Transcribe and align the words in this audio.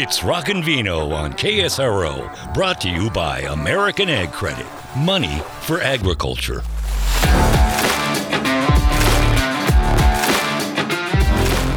It's 0.00 0.22
Rockin' 0.22 0.62
Vino 0.62 1.10
on 1.10 1.32
KSRO, 1.32 2.54
brought 2.54 2.80
to 2.82 2.88
you 2.88 3.10
by 3.10 3.40
American 3.40 4.08
Ag 4.08 4.30
Credit. 4.30 4.64
Money 4.96 5.42
for 5.62 5.80
agriculture. 5.80 6.62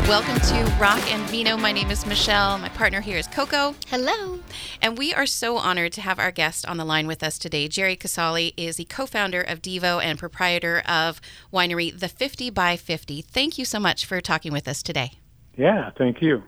Welcome 0.08 0.40
to 0.40 0.72
Rock 0.80 1.02
and 1.12 1.28
Vino. 1.32 1.58
My 1.58 1.72
name 1.72 1.90
is 1.90 2.06
Michelle. 2.06 2.60
My 2.60 2.70
partner 2.70 3.02
here 3.02 3.18
is 3.18 3.26
Coco. 3.26 3.74
Hello. 3.88 4.38
And 4.84 5.00
we 5.00 5.16
are 5.16 5.26
so 5.26 5.58
honored 5.58 5.92
to 5.94 6.02
have 6.02 6.20
our 6.20 6.30
guest 6.30 6.64
on 6.68 6.78
the 6.78 6.86
line 6.86 7.08
with 7.08 7.24
us 7.24 7.40
today. 7.40 7.68
Gerry 7.68 7.96
Casale 7.96 8.54
is 8.56 8.76
the 8.76 8.86
co 8.86 9.08
founder 9.08 9.42
of 9.42 9.64
Devo 9.64 10.00
and 10.00 10.20
proprietor 10.20 10.84
of 10.88 11.20
winery 11.52 12.00
The 12.00 12.08
50 12.08 12.52
by 12.52 12.78
50. 12.78 13.24
Thank 13.24 13.58
you 13.58 13.66
so 13.66 13.80
much 13.80 14.06
for 14.06 14.22
talking 14.22 14.54
with 14.54 14.68
us 14.68 14.84
today. 14.84 15.14
Yeah, 15.58 15.90
thank 15.98 16.22
you. 16.22 16.44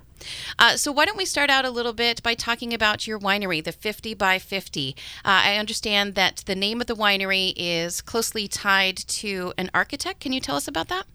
Uh, 0.60 0.76
so, 0.76 0.92
why 0.92 1.06
don't 1.06 1.18
we 1.18 1.26
start 1.26 1.50
out 1.50 1.66
a 1.66 1.70
little 1.70 1.94
bit 1.94 2.22
by 2.24 2.34
talking 2.34 2.74
about 2.74 3.08
your 3.08 3.20
winery, 3.20 3.64
the 3.64 3.72
50 3.72 4.14
by 4.14 4.40
50? 4.40 4.96
Uh, 5.18 5.22
I 5.24 5.58
understand 5.58 6.16
that 6.16 6.44
the 6.46 6.56
name 6.56 6.82
of 6.82 6.88
the 6.88 6.96
winery 6.96 7.54
is 7.56 8.02
closely 8.02 8.48
tied 8.48 8.98
to 8.98 9.54
an 9.58 9.70
architect. 9.74 10.20
Can 10.20 10.34
you 10.34 10.40
tell 10.40 10.56
us 10.56 10.68
about 10.68 10.88
that? 10.90 11.06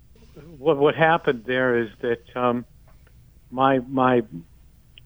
What 0.59 0.79
what 0.79 0.95
happened 0.95 1.45
there 1.47 1.79
is 1.79 1.89
that 2.01 2.37
um, 2.37 2.65
my 3.51 3.81
my 3.81 4.23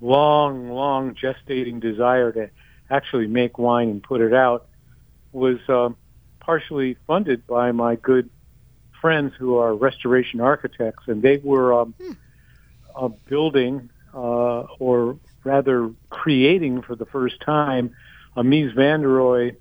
long 0.01 0.69
long 0.71 1.15
gestating 1.15 1.81
desire 1.81 2.33
to 2.33 2.51
actually 2.91 3.27
make 3.27 3.59
wine 3.59 3.89
and 3.89 4.03
put 4.03 4.21
it 4.21 4.35
out 4.35 4.67
was 5.33 5.59
um, 5.69 5.97
partially 6.41 6.97
funded 7.07 7.47
by 7.47 7.73
my 7.73 7.97
good 7.97 8.29
friends 9.01 9.33
who 9.39 9.57
are 9.57 9.75
restoration 9.75 10.41
architects, 10.41 11.05
and 11.09 11.23
they 11.23 11.39
were 11.39 11.73
um, 11.73 11.95
hmm. 12.01 12.13
Uh, 12.95 13.09
building 13.27 13.91
uh, 14.15 14.65
or 14.79 15.19
rather 15.45 15.91
creating 16.11 16.83
for 16.83 16.95
the 16.95 17.07
first 17.07 17.41
time 17.41 17.95
a 18.37 18.43
Mies 18.43 18.75
van 18.75 19.01
der 19.01 19.09
Rohe 19.09 19.57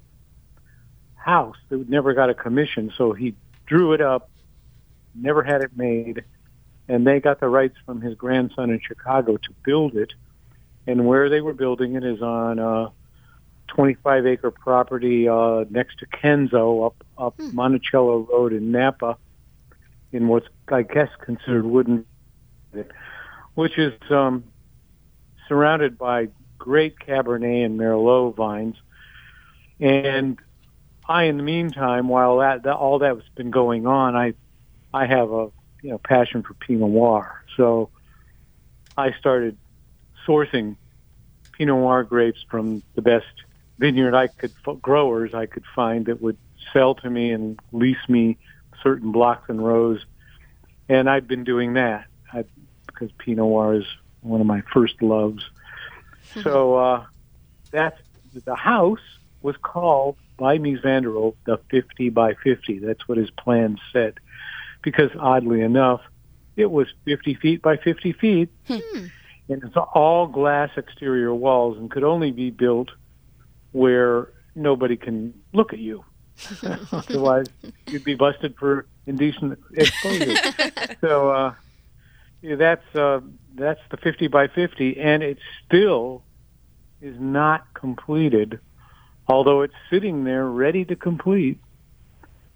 house 1.16 1.58
that 1.70 1.90
never 1.90 2.14
got 2.14 2.30
a 2.30 2.34
commission. 2.34 2.92
So 2.98 3.14
he 3.14 3.36
drew 3.66 3.94
it 3.94 4.02
up 4.02 4.32
never 5.16 5.44
had 5.44 5.62
it 5.62 5.72
made, 5.76 6.24
and 6.88 7.06
they 7.06 7.20
got 7.20 7.40
the 7.40 7.48
rights 7.48 7.78
from 7.86 8.02
his 8.02 8.16
grandson 8.16 8.70
in 8.70 8.80
Chicago 8.80 9.38
to 9.38 9.50
build 9.64 9.96
it. 9.96 10.14
And 10.88 11.06
where 11.06 11.30
they 11.30 11.42
were 11.42 11.54
building 11.54 11.96
it 11.96 12.04
is 12.04 12.22
on 12.22 12.60
a 12.60 12.92
25 13.68 14.26
acre 14.26 14.52
property 14.52 15.30
uh, 15.30 15.66
next 15.70 16.00
to 16.00 16.06
Kenzo 16.08 16.88
up 16.88 16.96
up 17.18 17.36
hmm. 17.38 17.56
Monticello 17.56 18.28
Road 18.32 18.54
in 18.54 18.72
Napa, 18.72 19.18
in 20.12 20.28
what's 20.28 20.48
I 20.70 20.82
guess 20.82 21.10
considered 21.22 21.66
wooden, 21.66 22.06
which 23.56 23.78
is 23.78 23.94
um, 24.10 24.44
surrounded 25.48 25.98
by 25.98 26.30
great 26.58 27.00
Cabernet 27.00 27.66
and 27.66 27.80
Merlot 27.80 28.36
vines. 28.36 28.76
And 29.80 30.38
I, 31.08 31.24
in 31.24 31.38
the 31.38 31.44
meantime, 31.44 32.08
while 32.08 32.38
that, 32.38 32.64
that 32.64 32.76
all 32.76 33.00
that's 33.00 33.28
been 33.36 33.52
going 33.52 33.88
on, 33.88 34.16
I 34.16 34.34
I 34.94 35.06
have 35.06 35.32
a 35.32 35.50
you 35.82 35.90
know 35.92 35.98
passion 35.98 36.44
for 36.44 36.54
Pinot 36.54 36.90
Noir, 36.90 37.44
so 37.58 37.90
I 38.98 39.14
started 39.14 39.58
sourcing 40.28 40.76
Pinot 41.54 41.76
Noir 41.76 42.04
grapes 42.04 42.44
from 42.50 42.84
the 42.96 43.02
best 43.02 43.26
vineyard 43.80 44.14
I 44.14 44.28
could 44.28 44.54
growers 44.82 45.34
I 45.34 45.48
could 45.48 45.64
find 45.76 46.06
that 46.06 46.22
would 46.22 46.38
sell 46.72 46.94
to 46.96 47.10
me 47.10 47.32
and 47.32 47.60
lease 47.72 48.08
me 48.08 48.38
certain 48.84 49.12
blocks 49.12 49.50
and 49.50 49.66
rows, 49.66 50.06
and 50.88 51.10
I've 51.10 51.28
been 51.28 51.44
doing 51.44 51.74
that. 51.74 52.06
I, 52.32 52.46
because 53.02 53.16
Pinot 53.18 53.38
Noir 53.38 53.74
is 53.76 53.86
one 54.22 54.42
of 54.42 54.48
my 54.48 54.62
first 54.74 55.02
loves. 55.02 55.44
so 56.44 56.76
uh, 56.76 57.06
that's 57.72 58.00
the 58.46 58.56
house 58.56 59.00
was 59.42 59.56
called 59.62 60.16
by 60.38 60.58
Mies 60.58 60.82
van 60.82 61.04
der 61.04 61.10
Rohe 61.10 61.36
the 61.46 61.58
50 61.70 62.10
by 62.10 62.36
50. 62.36 62.80
That's 62.80 63.08
what 63.08 63.18
his 63.18 63.32
plan 63.32 63.80
said 63.92 64.20
because 64.84 65.10
oddly 65.20 65.62
enough, 65.62 66.02
it 66.56 66.70
was 66.70 66.88
50 67.06 67.36
feet 67.36 67.62
by 67.62 67.78
50 67.78 68.14
feet, 68.14 68.50
hmm. 68.68 68.78
and 69.50 69.64
it's 69.64 69.76
all 69.76 70.28
glass 70.28 70.70
exterior 70.78 71.34
walls 71.34 71.78
and 71.78 71.90
could 71.90 72.04
only 72.04 72.32
be 72.32 72.50
built 72.52 72.90
where 73.72 74.30
nobody 74.56 74.98
can 74.98 75.34
look 75.54 75.74
at 75.74 75.80
you. 75.80 76.04
Otherwise, 76.92 77.48
you'd 77.88 78.04
be 78.04 78.16
busted 78.16 78.56
for 78.58 78.86
indecent 79.06 79.60
exposure. 79.74 80.36
so 81.02 81.30
uh, 81.30 81.54
that's 82.44 82.96
uh, 82.96 83.22
that's 83.56 83.80
the 83.90 83.98
50 83.98 84.28
by 84.28 84.48
50, 84.48 85.00
and 85.00 85.24
it 85.24 85.38
still 85.66 86.24
is 87.02 87.16
not 87.20 87.74
completed, 87.74 88.60
although 89.28 89.62
it's 89.62 89.74
sitting 89.90 90.24
there 90.24 90.46
ready 90.46 90.86
to 90.86 90.96
complete. 90.96 91.60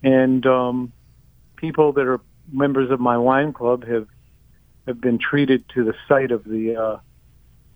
And 0.04 0.46
um, 0.46 0.94
people 1.56 1.94
that 1.94 2.08
are 2.08 2.22
members 2.52 2.92
of 2.92 3.00
my 3.00 3.18
wine 3.18 3.54
club 3.54 3.86
have 3.88 4.08
have 4.88 5.02
been 5.02 5.18
treated 5.18 5.68
to 5.70 5.84
the 5.84 5.96
site 6.08 6.32
of 6.32 6.44
the 6.44 6.76
uh, 6.76 7.00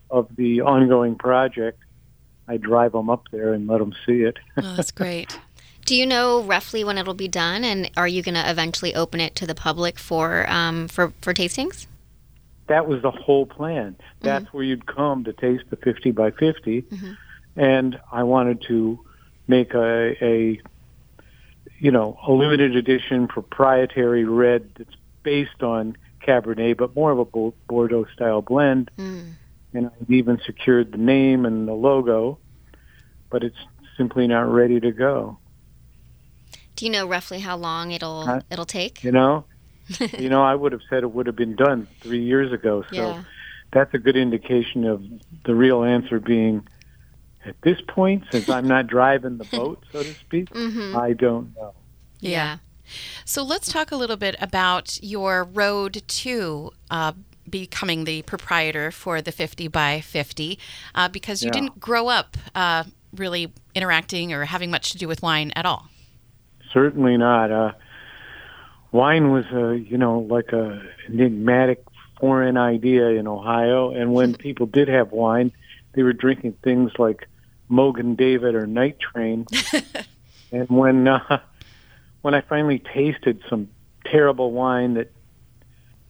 of 0.10 0.28
the 0.36 0.62
ongoing 0.62 1.16
project. 1.16 1.80
I 2.48 2.58
drive 2.58 2.94
them 2.94 3.10
up 3.10 3.26
there 3.32 3.54
and 3.54 3.68
let 3.68 3.78
them 3.80 3.94
see 4.06 4.24
it. 4.24 4.38
oh, 4.58 4.76
that's 4.76 4.92
great. 4.92 5.40
Do 5.86 5.96
you 5.96 6.06
know 6.06 6.42
roughly 6.42 6.84
when 6.84 6.98
it'll 6.98 7.14
be 7.14 7.28
done, 7.28 7.64
and 7.64 7.90
are 7.98 8.08
you 8.08 8.22
going 8.22 8.36
to 8.36 8.50
eventually 8.50 8.94
open 8.94 9.20
it 9.20 9.36
to 9.36 9.48
the 9.48 9.56
public 9.56 9.98
for 9.98 10.50
um, 10.50 10.88
for 10.88 11.14
for 11.22 11.34
tastings? 11.34 11.88
That 12.70 12.88
was 12.88 13.02
the 13.02 13.12
whole 13.12 13.46
plan. 13.46 13.98
That's 14.22 14.46
mm-hmm. 14.46 14.58
where 14.58 14.64
you'd 14.64 14.86
come 14.86 15.26
to 15.26 15.34
taste 15.34 15.66
the 15.70 15.76
fifty 15.76 16.12
by 16.12 16.32
50 16.32 16.84
mm-hmm. 16.84 17.12
and 17.56 18.00
I 18.12 18.24
wanted 18.24 18.62
to 18.68 19.00
make 19.48 19.74
a, 19.74 20.24
a 20.24 20.62
you 21.80 21.92
know, 21.92 22.18
a 22.26 22.32
limited 22.32 22.76
edition 22.76 23.28
proprietary 23.28 24.24
red 24.26 24.70
that's 24.78 24.96
based 25.24 25.64
on 25.64 25.98
Cabernet, 26.26 26.78
but 26.78 26.96
more 26.96 27.12
of 27.12 27.20
a 27.20 27.26
Bordeaux 27.68 28.06
style 28.14 28.42
blend. 28.42 28.92
Mm. 28.98 29.34
And 29.74 29.88
I've 29.88 30.12
even 30.12 30.40
secured 30.46 30.92
the 30.92 30.98
name 30.98 31.46
and 31.46 31.68
the 31.68 31.74
logo, 31.74 32.38
but 33.30 33.44
it's 33.44 33.58
simply 33.98 34.28
not 34.28 34.52
ready 34.52 34.80
to 34.80 34.92
go. 34.92 35.38
Do 36.76 36.86
you 36.86 36.92
know 36.92 37.08
roughly 37.08 37.40
how 37.40 37.58
long 37.58 37.92
it'll 37.92 38.42
it'll 38.50 38.66
take? 38.66 39.04
You 39.04 39.12
know, 39.12 39.46
you 40.18 40.30
know, 40.30 40.44
I 40.44 40.56
would 40.56 40.72
have 40.72 40.82
said 40.90 41.04
it 41.04 41.12
would 41.12 41.28
have 41.28 41.36
been 41.36 41.56
done 41.56 41.88
three 42.02 42.24
years 42.24 42.52
ago. 42.52 42.84
So 42.92 42.96
yeah. 42.96 43.24
that's 43.72 43.94
a 43.94 43.98
good 43.98 44.16
indication 44.16 44.86
of 44.86 45.04
the 45.46 45.56
real 45.56 45.84
answer 45.84 46.20
being 46.20 46.68
at 47.46 47.56
this 47.62 47.80
point, 47.88 48.26
since 48.32 48.50
I'm 48.50 48.68
not 48.68 48.88
driving 48.88 49.38
the 49.38 49.46
boat, 49.46 49.84
so 49.92 50.04
to 50.04 50.14
speak, 50.14 50.50
mm-hmm. 50.54 50.98
I 50.98 51.14
don't 51.14 51.56
know. 51.56 51.74
Yeah. 52.20 52.58
So 53.24 53.44
let's 53.44 53.72
talk 53.72 53.92
a 53.92 53.96
little 53.96 54.18
bit 54.18 54.36
about 54.42 55.02
your 55.02 55.44
road 55.44 56.04
to 56.06 56.72
uh, 56.90 57.14
becoming 57.50 58.04
the 58.04 58.24
proprietor 58.24 58.92
for 58.92 59.22
the 59.22 59.32
50 59.32 59.68
by 59.68 60.02
50, 60.02 60.60
uh, 60.96 61.08
because 61.10 61.42
you 61.42 61.48
yeah. 61.48 61.54
didn't 61.54 61.80
grow 61.80 62.08
up 62.08 62.38
uh, 62.56 62.84
really 63.16 63.54
interacting 63.76 64.34
or 64.34 64.46
having 64.46 64.72
much 64.72 64.92
to 64.92 64.98
do 64.98 65.08
with 65.08 65.22
wine 65.22 65.52
at 65.56 65.66
all. 65.66 65.88
Certainly 66.74 67.18
not. 67.18 67.52
Wine 68.92 69.32
was, 69.32 69.46
a, 69.48 69.78
you 69.78 69.98
know, 69.98 70.20
like 70.20 70.52
a 70.52 70.82
enigmatic 71.08 71.84
foreign 72.20 72.58
idea 72.58 73.08
in 73.10 73.28
Ohio, 73.28 73.92
and 73.92 74.14
when 74.14 74.34
people 74.48 74.66
did 74.66 74.88
have 74.88 75.12
wine, 75.12 75.52
they 75.94 76.04
were 76.04 76.14
drinking 76.14 76.54
things 76.64 76.92
like 76.98 77.28
Mogen 77.70 78.16
David 78.16 78.56
or 78.56 78.68
Night 78.68 79.00
Train. 79.00 79.46
and 80.52 80.70
when 80.70 81.08
uh, 81.08 81.40
when 82.22 82.34
I 82.34 82.42
finally 82.42 82.80
tasted 82.80 83.42
some 83.50 83.70
terrible 84.06 84.52
wine 84.52 84.96
that 84.96 85.12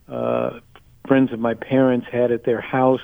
uh, 0.07 0.59
friends 1.07 1.31
of 1.31 1.39
my 1.39 1.53
parents 1.53 2.07
had 2.11 2.31
at 2.31 2.43
their 2.43 2.61
house, 2.61 3.01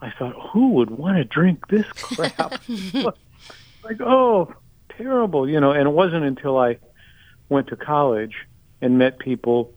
I 0.00 0.10
thought, 0.10 0.34
who 0.50 0.72
would 0.72 0.90
want 0.90 1.16
to 1.16 1.24
drink 1.24 1.68
this 1.68 1.86
crap? 1.92 2.60
like, 3.84 4.00
oh, 4.00 4.52
terrible, 4.96 5.48
you 5.48 5.60
know. 5.60 5.72
And 5.72 5.88
it 5.88 5.92
wasn't 5.92 6.24
until 6.24 6.58
I 6.58 6.78
went 7.48 7.68
to 7.68 7.76
college 7.76 8.34
and 8.86 8.98
met 8.98 9.18
people 9.18 9.72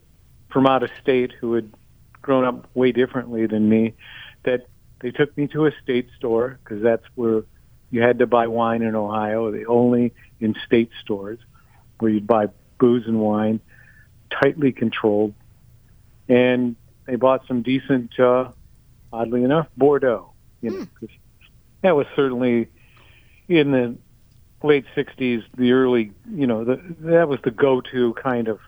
from 0.50 0.68
out 0.68 0.84
of 0.84 0.92
state 1.02 1.32
who 1.42 1.54
had 1.54 1.74
grown 2.22 2.46
up 2.46 2.68
way 2.76 2.92
differently 2.92 3.48
than 3.48 3.68
me 3.68 3.96
that 4.44 4.68
they 5.02 5.10
took 5.10 5.36
me 5.36 5.48
to 5.48 5.66
a 5.66 5.72
state 5.84 6.08
store 6.16 6.60
because 6.64 6.84
that's 6.84 7.04
where 7.16 7.44
you 7.90 8.02
had 8.02 8.20
to 8.20 8.28
buy 8.28 8.46
wine 8.46 8.84
in 8.84 8.96
Ohio, 8.96 9.52
the 9.52 9.66
only 9.66 10.14
in 10.40 10.56
state 10.66 10.92
stores 11.02 11.40
where 11.98 12.12
you'd 12.12 12.28
buy 12.28 12.48
booze 12.78 13.08
and 13.08 13.20
wine, 13.20 13.60
tightly 14.30 14.72
controlled. 14.72 15.34
And 16.28 16.76
they 17.06 17.16
bought 17.16 17.48
some 17.48 17.64
decent, 17.64 18.18
uh, 18.20 18.52
oddly 19.12 19.44
enough, 19.44 19.68
Bordeaux. 19.76 20.32
You 20.62 20.70
know, 20.72 20.88
cause 21.00 21.10
that 21.82 21.96
was 21.96 22.06
certainly 22.16 22.68
in 23.48 23.72
the 23.72 23.98
late 24.62 24.86
'60s, 24.96 25.44
the 25.58 25.72
early, 25.72 26.12
you 26.32 26.46
know, 26.46 26.64
the, 26.64 26.80
that 27.00 27.28
was 27.28 27.40
the 27.44 27.52
go-to 27.52 28.14
kind 28.22 28.48
of 28.48 28.60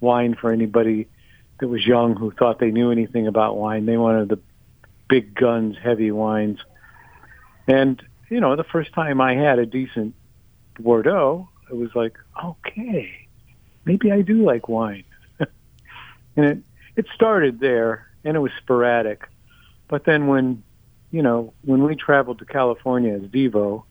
wine 0.00 0.34
for 0.34 0.52
anybody 0.52 1.08
that 1.58 1.68
was 1.68 1.86
young 1.86 2.16
who 2.16 2.30
thought 2.32 2.58
they 2.58 2.70
knew 2.70 2.90
anything 2.90 3.26
about 3.26 3.56
wine. 3.56 3.86
They 3.86 3.96
wanted 3.96 4.28
the 4.28 4.38
big 5.08 5.34
guns, 5.34 5.76
heavy 5.82 6.10
wines. 6.10 6.58
And 7.66 8.02
you 8.28 8.40
know, 8.40 8.56
the 8.56 8.64
first 8.64 8.92
time 8.92 9.20
I 9.20 9.34
had 9.34 9.58
a 9.58 9.66
decent 9.66 10.14
Bordeaux, 10.78 11.48
it 11.70 11.76
was 11.76 11.94
like, 11.94 12.16
okay, 12.44 13.28
maybe 13.84 14.10
I 14.12 14.22
do 14.22 14.44
like 14.44 14.68
wine. 14.68 15.04
and 16.36 16.46
it 16.46 16.58
it 16.96 17.06
started 17.14 17.60
there, 17.60 18.08
and 18.24 18.36
it 18.36 18.40
was 18.40 18.52
sporadic. 18.58 19.28
But 19.88 20.04
then 20.04 20.26
when 20.26 20.62
you 21.10 21.22
know 21.22 21.52
when 21.64 21.82
we 21.84 21.94
traveled 21.96 22.38
to 22.40 22.44
California 22.44 23.14
as 23.14 23.22
Devo, 23.22 23.84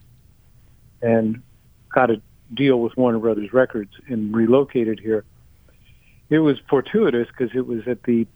and 1.02 1.42
got 1.94 2.12
a 2.12 2.22
deal 2.54 2.80
with 2.80 2.96
Warner 2.98 3.20
Brothers 3.20 3.54
Records 3.54 3.92
and 4.08 4.36
relocated 4.36 5.00
here, 5.00 5.24
it 6.30 6.40
was 6.40 6.58
fortuitous 6.70 7.28
because 7.28 7.56
it 7.56 7.66
was 7.66 7.88
at 7.88 8.04
the 8.04 8.28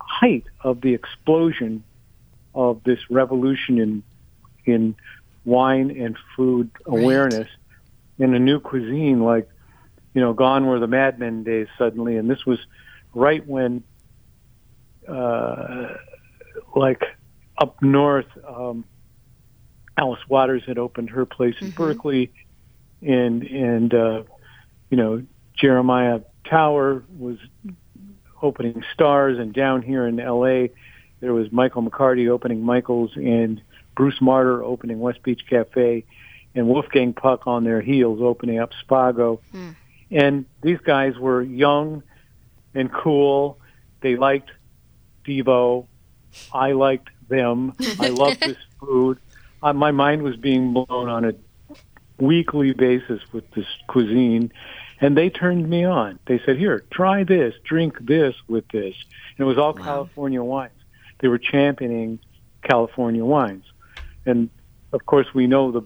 height 0.00 0.44
of 0.62 0.80
the 0.80 0.94
explosion 0.94 1.82
of 2.54 2.82
this 2.84 2.98
revolution 3.10 3.78
in 3.78 4.02
in 4.64 4.94
wine 5.44 5.90
and 5.90 6.16
food 6.36 6.70
awareness 6.86 7.48
right. 8.18 8.28
in 8.28 8.34
a 8.34 8.38
new 8.38 8.60
cuisine 8.60 9.20
like 9.20 9.48
you 10.14 10.20
know 10.20 10.32
gone 10.32 10.66
were 10.66 10.78
the 10.78 10.86
madmen 10.86 11.42
days 11.42 11.66
suddenly 11.76 12.16
and 12.16 12.30
this 12.30 12.46
was 12.46 12.58
right 13.12 13.46
when 13.46 13.82
uh 15.08 15.88
like 16.74 17.02
up 17.58 17.82
north 17.82 18.26
um 18.46 18.84
alice 19.98 20.20
waters 20.28 20.62
had 20.66 20.78
opened 20.78 21.10
her 21.10 21.26
place 21.26 21.54
in 21.60 21.68
mm-hmm. 21.68 21.76
berkeley 21.76 22.32
and 23.02 23.42
and 23.42 23.92
uh 23.92 24.22
you 24.90 24.96
know 24.96 25.22
jeremiah 25.54 26.20
tower 26.44 27.02
was 27.18 27.38
opening 28.42 28.82
stars 28.92 29.38
and 29.38 29.52
down 29.52 29.82
here 29.82 30.06
in 30.06 30.16
la 30.16 30.66
there 31.20 31.32
was 31.32 31.50
michael 31.50 31.82
mccarty 31.82 32.28
opening 32.28 32.62
michael's 32.62 33.14
and 33.16 33.62
Bruce 33.94 34.18
Marder 34.20 34.62
opening 34.62 35.00
West 35.00 35.22
Beach 35.22 35.42
Cafe, 35.48 36.04
and 36.54 36.68
Wolfgang 36.68 37.12
Puck 37.12 37.46
on 37.46 37.64
their 37.64 37.80
heels 37.80 38.20
opening 38.22 38.58
up 38.58 38.70
Spago. 38.84 39.40
Mm. 39.52 39.76
And 40.10 40.46
these 40.62 40.78
guys 40.78 41.16
were 41.18 41.42
young 41.42 42.02
and 42.74 42.92
cool. 42.92 43.58
They 44.00 44.16
liked 44.16 44.50
Devo. 45.26 45.86
I 46.52 46.72
liked 46.72 47.10
them. 47.28 47.74
I 47.98 48.08
loved 48.10 48.40
this 48.40 48.56
food. 48.78 49.18
Uh, 49.62 49.72
my 49.72 49.90
mind 49.90 50.22
was 50.22 50.36
being 50.36 50.72
blown 50.72 51.08
on 51.08 51.24
a 51.24 51.34
weekly 52.18 52.72
basis 52.72 53.20
with 53.32 53.50
this 53.52 53.66
cuisine. 53.88 54.52
And 55.04 55.18
they 55.18 55.28
turned 55.28 55.68
me 55.68 55.84
on. 55.84 56.18
They 56.24 56.40
said, 56.46 56.56
here, 56.56 56.82
try 56.90 57.24
this, 57.24 57.52
drink 57.62 57.98
this 58.00 58.34
with 58.48 58.66
this. 58.68 58.94
And 59.36 59.40
it 59.40 59.44
was 59.44 59.58
all 59.58 59.74
wow. 59.74 59.84
California 59.84 60.42
wines. 60.42 60.72
They 61.18 61.28
were 61.28 61.36
championing 61.36 62.20
California 62.62 63.22
wines. 63.22 63.66
And 64.24 64.48
of 64.94 65.04
course, 65.04 65.26
we 65.34 65.46
know 65.46 65.72
the 65.72 65.82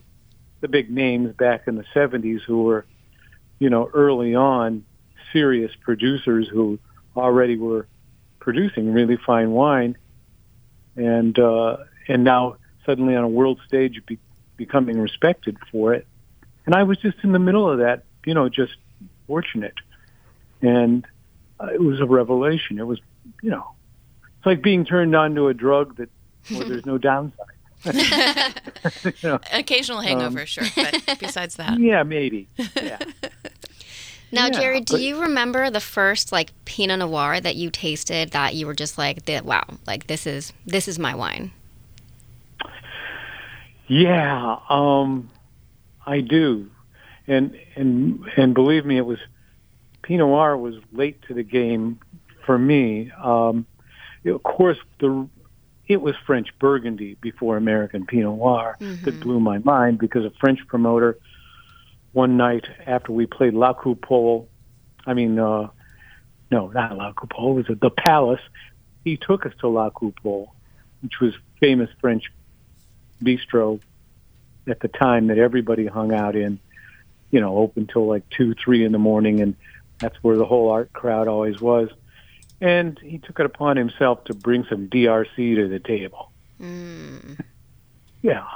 the 0.60 0.68
big 0.68 0.88
names 0.88 1.34
back 1.34 1.66
in 1.66 1.74
the 1.74 1.84
70s 1.96 2.42
who 2.42 2.62
were, 2.62 2.86
you 3.58 3.70
know, 3.70 3.90
early 3.92 4.36
on 4.36 4.84
serious 5.32 5.72
producers 5.82 6.46
who 6.46 6.78
already 7.16 7.56
were 7.56 7.88
producing 8.38 8.92
really 8.92 9.16
fine 9.16 9.50
wine, 9.50 9.96
and 10.94 11.36
uh, 11.40 11.78
and 12.06 12.22
now 12.22 12.54
suddenly 12.86 13.16
on 13.16 13.24
a 13.24 13.28
world 13.28 13.58
stage 13.66 14.00
be, 14.06 14.20
becoming 14.56 15.00
respected 15.00 15.56
for 15.72 15.92
it. 15.92 16.06
And 16.66 16.74
I 16.76 16.84
was 16.84 16.98
just 16.98 17.18
in 17.24 17.32
the 17.32 17.40
middle 17.40 17.68
of 17.68 17.78
that, 17.78 18.04
you 18.24 18.34
know, 18.34 18.48
just 18.48 18.76
fortunate, 19.28 19.74
and 20.60 21.06
uh, 21.60 21.66
it 21.66 21.80
was 21.80 22.00
a 22.00 22.06
revelation. 22.06 22.80
It 22.80 22.86
was, 22.86 22.98
you 23.42 23.50
know, 23.50 23.70
it's 24.38 24.46
like 24.46 24.62
being 24.62 24.84
turned 24.84 25.14
on 25.14 25.36
to 25.36 25.46
a 25.46 25.54
drug 25.54 25.96
that 25.98 26.08
where 26.50 26.64
there's 26.64 26.86
no 26.86 26.98
downside. 26.98 27.46
you 27.84 29.12
know, 29.22 29.38
Occasional 29.52 30.00
hangover, 30.00 30.40
um, 30.40 30.46
sure, 30.46 30.64
but 30.74 31.16
besides 31.20 31.54
that, 31.56 31.78
yeah, 31.78 32.02
maybe. 32.02 32.48
Yeah. 32.74 32.98
Now, 34.30 34.46
yeah, 34.46 34.50
Gerry, 34.50 34.80
do 34.80 34.94
but, 34.94 35.00
you 35.00 35.22
remember 35.22 35.70
the 35.70 35.80
first 35.80 36.32
like 36.32 36.52
Pinot 36.64 36.98
Noir 36.98 37.40
that 37.40 37.56
you 37.56 37.70
tasted 37.70 38.32
that 38.32 38.54
you 38.54 38.66
were 38.66 38.74
just 38.74 38.98
like, 38.98 39.22
"Wow, 39.44 39.64
like 39.86 40.06
this 40.06 40.26
is 40.26 40.52
this 40.66 40.88
is 40.88 40.98
my 40.98 41.14
wine"? 41.14 41.52
Yeah, 43.86 44.56
um, 44.68 45.30
I 46.04 46.20
do, 46.20 46.70
and 47.28 47.56
and 47.76 48.24
and 48.36 48.54
believe 48.54 48.84
me, 48.84 48.96
it 48.96 49.06
was 49.06 49.18
Pinot 50.02 50.26
Noir 50.26 50.56
was 50.56 50.74
late 50.92 51.22
to 51.28 51.34
the 51.34 51.42
game 51.42 52.00
for 52.44 52.58
me. 52.58 53.12
Um, 53.12 53.66
of 54.24 54.42
course, 54.42 54.78
the 54.98 55.28
it 55.86 56.00
was 56.00 56.14
French 56.26 56.48
Burgundy 56.58 57.16
before 57.20 57.56
American 57.56 58.06
Pinot 58.06 58.36
Noir 58.36 58.76
mm-hmm. 58.80 59.04
that 59.04 59.20
blew 59.20 59.40
my 59.40 59.58
mind 59.58 59.98
because 59.98 60.24
a 60.24 60.30
French 60.38 60.60
promoter 60.66 61.18
one 62.12 62.36
night 62.36 62.66
after 62.86 63.12
we 63.12 63.26
played 63.26 63.54
La 63.54 63.74
Coupole, 63.74 64.46
I 65.06 65.14
mean, 65.14 65.38
uh, 65.38 65.68
no, 66.50 66.68
not 66.68 66.96
La 66.96 67.12
Coupole, 67.12 67.60
it 67.60 67.68
was 67.68 67.78
the 67.80 67.90
Palace. 67.90 68.40
He 69.04 69.16
took 69.16 69.46
us 69.46 69.52
to 69.60 69.68
La 69.68 69.90
Coupole, 69.90 70.48
which 71.00 71.20
was 71.20 71.34
famous 71.60 71.90
French 72.00 72.24
bistro 73.22 73.80
at 74.66 74.80
the 74.80 74.88
time 74.88 75.28
that 75.28 75.38
everybody 75.38 75.86
hung 75.86 76.12
out 76.12 76.36
in, 76.36 76.60
you 77.30 77.40
know, 77.40 77.58
open 77.58 77.86
till 77.86 78.06
like 78.06 78.28
two, 78.30 78.54
three 78.54 78.84
in 78.84 78.92
the 78.92 78.98
morning, 78.98 79.40
and 79.40 79.56
that's 79.98 80.16
where 80.22 80.36
the 80.36 80.46
whole 80.46 80.70
art 80.70 80.92
crowd 80.92 81.28
always 81.28 81.60
was 81.60 81.90
and 82.60 82.98
he 83.00 83.18
took 83.18 83.38
it 83.38 83.46
upon 83.46 83.76
himself 83.76 84.24
to 84.24 84.34
bring 84.34 84.64
some 84.68 84.88
DRC 84.88 85.54
to 85.56 85.68
the 85.68 85.78
table. 85.78 86.32
Mm. 86.60 87.40
Yeah. 88.22 88.46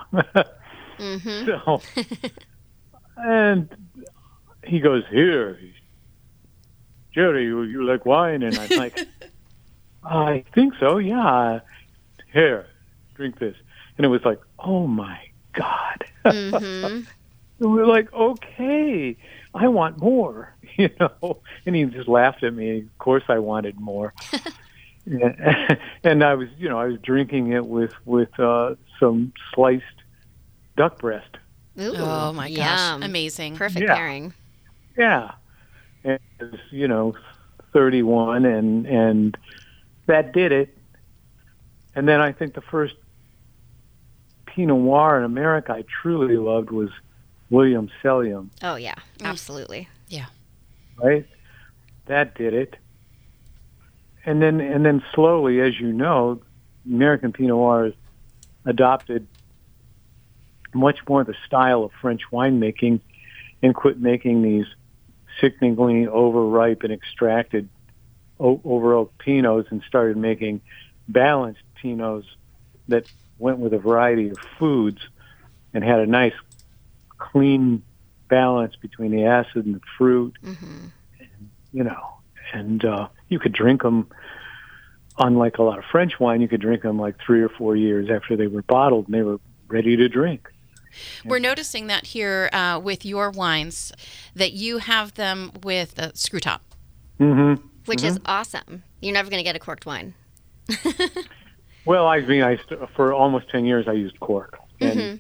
mm-hmm. 0.99 1.47
So, 1.47 1.83
and 3.17 3.69
he 4.65 4.81
goes, 4.81 5.05
"Here, 5.11 5.59
Gerry, 7.13 7.45
you, 7.45 7.63
you 7.63 7.85
like 7.85 8.07
wine?" 8.07 8.43
And 8.43 8.59
I'm 8.59 8.71
like, 8.77 9.07
"I 10.05 10.45
think 10.55 10.75
so. 10.81 10.99
Yeah. 10.99 11.61
Here, 12.33 12.67
drink 13.15 13.39
this." 13.39 13.57
And 13.97 14.05
it 14.05 14.09
was 14.09 14.25
like, 14.25 14.41
"Oh 14.59 14.87
my 14.87 15.19
god!" 15.53 16.05
Mm-hmm. 16.25 17.01
we're 17.59 17.87
like, 17.87 18.13
"Okay, 18.13 19.17
I 19.55 19.69
want 19.69 19.99
more." 19.99 20.55
you 20.77 20.91
know, 20.99 21.39
and 21.67 21.77
he 21.77 21.85
just 21.85 22.09
laughed 22.09 22.43
at 22.43 22.55
me. 22.55 22.79
Of 22.79 22.99
course, 22.99 23.25
I 23.29 23.39
wanted 23.39 23.79
more. 23.79 24.15
and 26.05 26.23
I 26.23 26.35
was, 26.35 26.49
you 26.59 26.69
know, 26.69 26.79
I 26.79 26.87
was 26.87 26.99
drinking 27.03 27.53
it 27.53 27.67
with 27.67 27.93
with 28.05 28.39
uh, 28.39 28.77
some 29.01 29.33
sliced 29.55 29.85
duck 30.77 30.99
breast. 30.99 31.37
Ooh, 31.81 31.95
oh 31.97 32.33
my 32.33 32.49
gosh, 32.53 32.79
yum. 32.79 33.03
amazing! 33.03 33.57
Perfect 33.57 33.87
yeah. 33.87 33.97
pairing. 33.97 34.33
Yeah, 34.97 35.33
and 36.05 36.21
was, 36.39 36.61
you 36.71 36.87
know, 36.87 37.15
thirty-one, 37.73 38.45
and 38.45 38.87
and 38.87 39.37
that 40.07 40.33
did 40.33 40.53
it. 40.53 40.77
And 41.95 42.09
then 42.09 42.21
I 42.21 42.33
think 42.33 42.55
the 42.55 42.63
first 42.63 42.95
Pinot 44.47 44.77
Noir 44.77 45.19
in 45.19 45.25
America 45.25 45.73
I 45.73 45.85
truly 46.03 46.37
loved 46.37 46.71
was 46.71 46.91
Williams 47.53 47.93
Selyem. 48.03 48.49
Oh 48.63 48.75
yeah, 48.77 48.97
mm. 49.19 49.27
absolutely. 49.27 49.89
Yeah 50.09 50.27
right? 51.03 51.27
That 52.07 52.35
did 52.35 52.55
it. 52.55 52.77
And 54.25 54.41
then, 54.41 54.61
and 54.61 54.85
then 54.85 55.03
slowly, 55.15 55.61
as 55.61 55.79
you 55.79 55.93
know, 55.93 56.41
American 56.87 57.33
Pinot 57.33 57.51
Noir 57.51 57.85
has 57.87 57.95
adopted 58.65 59.27
much 60.75 60.99
more 61.09 61.25
the 61.25 61.35
style 61.47 61.85
of 61.85 61.93
French 62.01 62.23
winemaking 62.33 63.01
and 63.63 63.75
quit 63.75 63.99
making 63.99 64.43
these 64.43 64.67
sickeningly 65.41 66.07
overripe 66.07 66.83
and 66.83 66.93
extracted 66.93 67.69
over 68.39 68.95
oak 68.95 69.13
Pinots 69.19 69.71
and 69.71 69.83
started 69.87 70.17
making 70.17 70.61
balanced 71.09 71.63
Pinots 71.83 72.27
that 72.89 73.07
went 73.39 73.59
with 73.59 73.73
a 73.73 73.79
variety 73.79 74.31
of 74.31 74.39
foods 74.59 75.01
and 75.75 75.85
had 75.85 76.01
a 76.01 76.07
nice 76.07 76.35
clean 77.31 77.83
balance 78.29 78.75
between 78.77 79.11
the 79.11 79.25
acid 79.25 79.67
and 79.67 79.75
the 79.75 79.81
fruit. 79.99 80.35
Mm-hmm. 80.43 80.87
And, 81.21 81.51
you 81.73 81.85
know, 81.85 82.17
and 82.53 82.85
uh, 82.85 83.09
you 83.29 83.39
could 83.39 83.53
drink 83.53 83.83
them. 83.83 84.09
Unlike 85.19 85.59
a 85.59 85.63
lot 85.63 85.79
of 85.79 85.85
French 85.85 86.19
wine, 86.19 86.41
you 86.41 86.49
could 86.49 86.63
drink 86.63 86.83
them 86.83 86.99
like 86.99 87.17
three 87.25 87.43
or 87.43 87.51
four 87.51 87.77
years 87.77 88.09
after 88.11 88.35
they 88.35 88.47
were 88.47 88.63
bottled 88.63 89.07
and 89.07 89.15
they 89.15 89.21
were 89.21 89.39
ready 89.69 89.95
to 89.95 90.09
drink. 90.09 90.49
We're 91.23 91.39
noticing 91.39 91.87
that 91.89 92.07
here 92.07 92.49
uh, 92.53 92.81
with 92.83 93.05
your 93.05 93.31
wines, 93.31 93.93
that 94.35 94.53
you 94.53 94.79
have 94.79 95.13
them 95.15 95.53
with 95.63 95.99
a 95.99 96.17
screw 96.17 96.41
top. 96.41 96.63
Mm-hmm. 97.21 97.63
Which 97.85 97.99
mm-hmm. 97.99 98.07
is 98.07 98.21
awesome. 98.25 98.85
You're 99.01 99.13
never 99.13 99.29
going 99.29 99.41
to 99.41 99.45
get 99.45 99.55
a 99.55 99.59
corked 99.59 99.85
wine. 99.85 100.15
well, 101.85 102.07
I 102.07 102.21
mean, 102.21 102.43
I 102.43 102.59
for 102.97 103.13
almost 103.13 103.51
ten 103.51 103.67
years 103.67 103.87
I 103.89 103.93
used 103.93 104.19
cork, 104.21 104.59
and 104.81 104.99
mm-hmm 104.99 105.17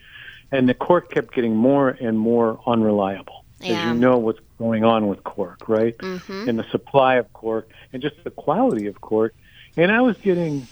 and 0.52 0.68
the 0.68 0.74
cork 0.74 1.10
kept 1.10 1.34
getting 1.34 1.56
more 1.56 1.88
and 1.88 2.18
more 2.18 2.60
unreliable. 2.66 3.44
Yeah. 3.60 3.80
As 3.80 3.86
you 3.86 4.00
know 4.00 4.18
what's 4.18 4.40
going 4.58 4.84
on 4.84 5.08
with 5.08 5.24
cork, 5.24 5.68
right? 5.68 5.96
Mm-hmm. 5.98 6.48
And 6.48 6.58
the 6.58 6.68
supply 6.70 7.16
of 7.16 7.32
cork 7.32 7.68
and 7.92 8.02
just 8.02 8.22
the 8.24 8.30
quality 8.30 8.86
of 8.86 9.00
cork. 9.00 9.34
And 9.76 9.90
I 9.90 10.00
was 10.00 10.16
getting 10.18 10.66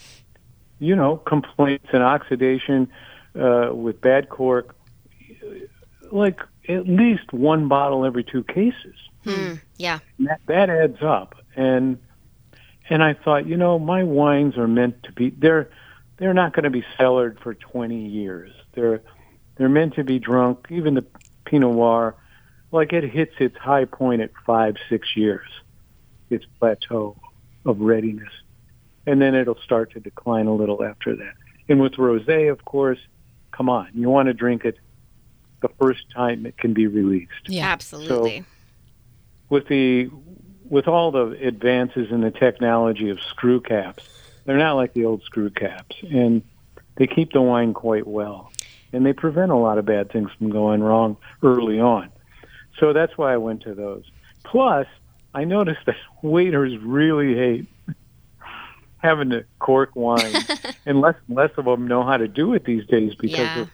you 0.81 0.97
know, 0.97 1.19
complaints 1.19 1.87
and 1.93 2.03
oxidation 2.03 2.91
uh, 3.39 3.71
with 3.73 4.01
bad 4.01 4.29
cork, 4.29 4.75
like 6.11 6.41
at 6.69 6.89
least 6.89 7.33
one 7.33 7.69
bottle 7.69 8.05
every 8.05 8.25
two 8.25 8.43
cases. 8.43 8.97
Hmm. 9.23 9.55
Yeah. 9.77 10.01
that, 10.21 10.41
that 10.47 10.71
adds 10.71 11.03
up. 11.03 11.37
And 11.55 11.99
and 12.89 13.05
I 13.05 13.15
thought, 13.15 13.47
you 13.47 13.57
know, 13.57 13.79
my 13.79 14.03
wines 14.03 14.57
are 14.57 14.67
meant 14.67 15.05
to 15.05 15.13
be 15.13 15.31
they're 15.31 15.71
they're 16.17 16.35
not 16.35 16.55
going 16.55 16.65
to 16.65 16.71
be 16.71 16.85
cellared 16.99 17.39
for 17.41 17.55
20 17.55 18.09
years. 18.09 18.51
They're 18.73 19.03
they're 19.61 19.69
meant 19.69 19.95
to 19.97 20.05
be 20.05 20.19
drunk. 20.19 20.69
Even 20.71 20.95
the 20.95 21.05
Pinot 21.45 21.73
Noir, 21.73 22.15
like 22.73 22.95
it 22.95 23.05
hits 23.05 23.35
its 23.39 23.59
high 23.59 23.85
point 23.85 24.23
at 24.23 24.31
five, 24.47 24.77
six 24.89 25.15
years, 25.15 25.47
its 26.31 26.47
plateau 26.59 27.15
of 27.67 27.79
readiness, 27.79 28.33
and 29.07 29.21
then 29.21 29.35
it'll 29.35 29.61
start 29.61 29.93
to 29.93 30.01
decline 30.01 30.47
a 30.47 30.55
little 30.55 30.83
after 30.83 31.15
that. 31.15 31.35
And 31.69 31.79
with 31.79 31.93
rosé, 31.93 32.51
of 32.51 32.65
course, 32.65 32.99
come 33.51 33.69
on, 33.69 33.91
you 33.93 34.09
want 34.09 34.29
to 34.29 34.33
drink 34.33 34.65
it 34.65 34.79
the 35.61 35.69
first 35.79 36.11
time 36.11 36.47
it 36.47 36.57
can 36.57 36.73
be 36.73 36.87
released. 36.87 37.47
Yeah, 37.47 37.67
absolutely. 37.67 38.39
So 38.39 38.45
with 39.51 39.69
the 39.69 40.09
with 40.71 40.89
all 40.89 41.11
the 41.11 41.33
advances 41.47 42.11
in 42.11 42.23
the 42.23 42.31
technology 42.31 43.11
of 43.11 43.21
screw 43.21 43.61
caps, 43.61 44.09
they're 44.47 44.57
not 44.57 44.77
like 44.77 44.95
the 44.95 45.05
old 45.05 45.23
screw 45.25 45.51
caps, 45.51 45.97
and 46.11 46.41
they 46.95 47.07
keep 47.07 47.33
the 47.33 47.43
wine 47.43 47.75
quite 47.75 48.07
well, 48.07 48.51
and 48.93 49.05
they 49.05 49.13
prevent 49.13 49.51
a 49.53 49.57
lot 49.57 49.79
of 49.79 49.85
bad 49.85 50.11
things 50.13 50.31
from 50.39 50.51
going 50.51 50.83
wrong 50.83 51.17
early 51.43 51.81
on. 51.81 52.11
So 52.79 52.93
that's 52.93 53.17
why 53.17 53.33
I 53.33 53.37
went 53.37 53.63
to 53.63 53.75
those. 53.75 54.05
Plus, 54.45 54.87
I 55.35 55.45
noticed 55.45 55.81
that 55.87 55.97
waiters 56.23 56.77
really 56.83 57.35
hate 57.35 57.67
having 58.99 59.31
to 59.31 59.45
cork 59.59 59.91
wine, 59.95 60.47
and 60.87 61.01
less 61.01 61.17
and 61.29 61.37
less 61.37 61.51
of 61.57 61.65
them 61.65 61.87
know 61.89 62.03
how 62.05 62.17
to 62.17 62.29
do 62.29 62.55
it 62.55 62.65
these 62.65 62.87
days 62.87 63.15
because 63.19 63.49
Yeah. 63.55 63.63
of 63.63 63.71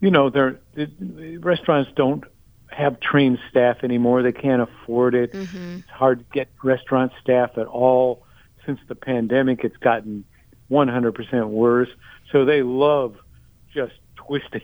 you 0.00 0.10
know 0.10 0.30
they're 0.30 0.60
the 0.74 1.38
restaurants 1.38 1.90
don't 1.96 2.24
have 2.70 3.00
trained 3.00 3.38
staff 3.50 3.78
anymore. 3.82 4.22
They 4.22 4.32
can't 4.32 4.62
afford 4.62 5.14
it. 5.14 5.32
hmm 5.32 5.78
It's 5.78 5.90
hard 5.90 6.20
to 6.20 6.24
get 6.32 6.50
restaurant 6.62 7.12
staff 7.20 7.50
at 7.56 7.66
all. 7.66 8.24
Since 8.66 8.80
the 8.88 8.94
pandemic, 8.94 9.64
it's 9.64 9.76
gotten 9.78 10.24
100% 10.70 11.48
worse. 11.48 11.88
So 12.30 12.44
they 12.44 12.62
love 12.62 13.16
just 13.74 13.94
twisting 14.28 14.62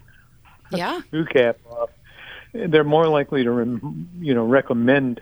Yeah. 0.71 1.01
screw 1.09 1.25
cap 1.25 1.59
off. 1.69 1.91
They're 2.53 2.85
more 2.85 3.09
likely 3.09 3.43
to, 3.43 3.51
rem- 3.51 4.09
you 4.21 4.33
know, 4.35 4.45
recommend 4.45 5.21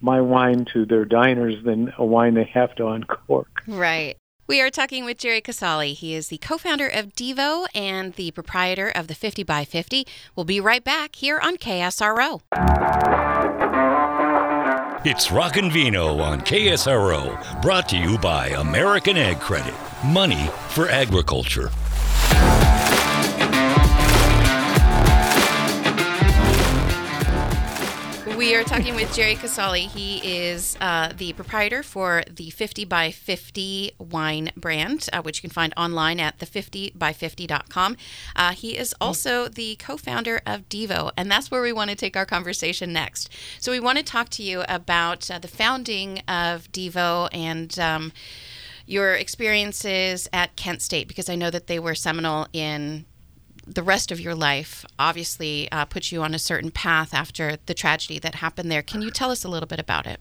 my 0.00 0.20
wine 0.20 0.66
to 0.72 0.86
their 0.86 1.04
diners 1.04 1.56
than 1.64 1.92
a 1.98 2.04
wine 2.04 2.34
they 2.34 2.44
have 2.44 2.74
to 2.76 2.86
uncork. 2.86 3.62
Right. 3.66 4.16
We 4.46 4.60
are 4.60 4.70
talking 4.70 5.04
with 5.04 5.18
Gerry 5.18 5.40
Casale. 5.40 5.94
He 5.94 6.14
is 6.14 6.28
the 6.28 6.38
co 6.38 6.58
founder 6.58 6.88
of 6.88 7.14
Devo 7.14 7.66
and 7.74 8.14
the 8.14 8.30
proprietor 8.32 8.88
of 8.88 9.06
the 9.08 9.14
50 9.14 9.42
by 9.44 9.64
50. 9.64 10.06
We'll 10.34 10.44
be 10.44 10.60
right 10.60 10.82
back 10.82 11.16
here 11.16 11.38
on 11.38 11.56
KSRO. 11.56 12.40
It's 15.04 15.30
Rockin' 15.30 15.70
Vino 15.70 16.18
on 16.18 16.40
KSRO, 16.40 17.62
brought 17.62 17.88
to 17.90 17.96
you 17.96 18.18
by 18.18 18.48
American 18.48 19.16
Ag 19.16 19.40
Credit. 19.40 19.74
Money 20.04 20.48
for 20.68 20.88
agriculture. 20.88 21.70
We 28.40 28.54
are 28.54 28.64
talking 28.64 28.94
with 28.94 29.14
Gerry 29.14 29.34
Casale. 29.34 29.80
He 29.80 30.16
is 30.46 30.74
uh, 30.80 31.12
the 31.14 31.34
proprietor 31.34 31.82
for 31.82 32.22
the 32.26 32.48
50 32.48 32.86
by 32.86 33.10
50 33.10 33.92
wine 33.98 34.50
brand, 34.56 35.10
uh, 35.12 35.20
which 35.20 35.36
you 35.36 35.40
can 35.42 35.50
find 35.52 35.74
online 35.76 36.18
at 36.18 36.38
the50by50.com. 36.38 37.98
Uh, 38.34 38.52
he 38.52 38.78
is 38.78 38.94
also 38.98 39.46
the 39.46 39.76
co 39.76 39.98
founder 39.98 40.40
of 40.46 40.70
Devo, 40.70 41.10
and 41.18 41.30
that's 41.30 41.50
where 41.50 41.60
we 41.60 41.70
want 41.70 41.90
to 41.90 41.96
take 41.96 42.16
our 42.16 42.24
conversation 42.24 42.94
next. 42.94 43.28
So, 43.58 43.72
we 43.72 43.78
want 43.78 43.98
to 43.98 44.04
talk 44.04 44.30
to 44.30 44.42
you 44.42 44.62
about 44.70 45.30
uh, 45.30 45.38
the 45.38 45.46
founding 45.46 46.20
of 46.20 46.72
Devo 46.72 47.28
and. 47.32 47.78
Um, 47.78 48.10
your 48.86 49.14
experiences 49.14 50.28
at 50.32 50.56
Kent 50.56 50.82
State, 50.82 51.06
because 51.06 51.28
I 51.28 51.36
know 51.36 51.48
that 51.50 51.68
they 51.68 51.78
were 51.78 51.94
seminal 51.94 52.48
in 52.52 53.04
the 53.74 53.82
rest 53.82 54.10
of 54.10 54.20
your 54.20 54.34
life 54.34 54.84
obviously 54.98 55.70
uh, 55.70 55.84
put 55.84 56.10
you 56.10 56.22
on 56.22 56.34
a 56.34 56.38
certain 56.38 56.70
path 56.70 57.14
after 57.14 57.56
the 57.66 57.74
tragedy 57.74 58.18
that 58.18 58.36
happened 58.36 58.70
there. 58.70 58.82
Can 58.82 59.00
you 59.00 59.10
tell 59.10 59.30
us 59.30 59.44
a 59.44 59.48
little 59.48 59.68
bit 59.68 59.78
about 59.78 60.06
it? 60.06 60.20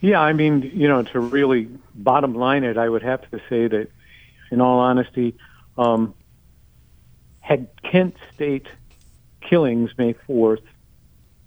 Yeah, 0.00 0.20
I 0.20 0.32
mean, 0.32 0.70
you 0.74 0.88
know, 0.88 1.02
to 1.02 1.20
really 1.20 1.68
bottom 1.94 2.34
line 2.34 2.64
it, 2.64 2.76
I 2.76 2.88
would 2.88 3.02
have 3.02 3.28
to 3.30 3.40
say 3.48 3.66
that, 3.68 3.88
in 4.50 4.60
all 4.60 4.78
honesty, 4.78 5.34
um, 5.76 6.14
had 7.40 7.68
Kent 7.82 8.16
State 8.34 8.66
killings 9.40 9.90
May 9.98 10.14
4th, 10.14 10.62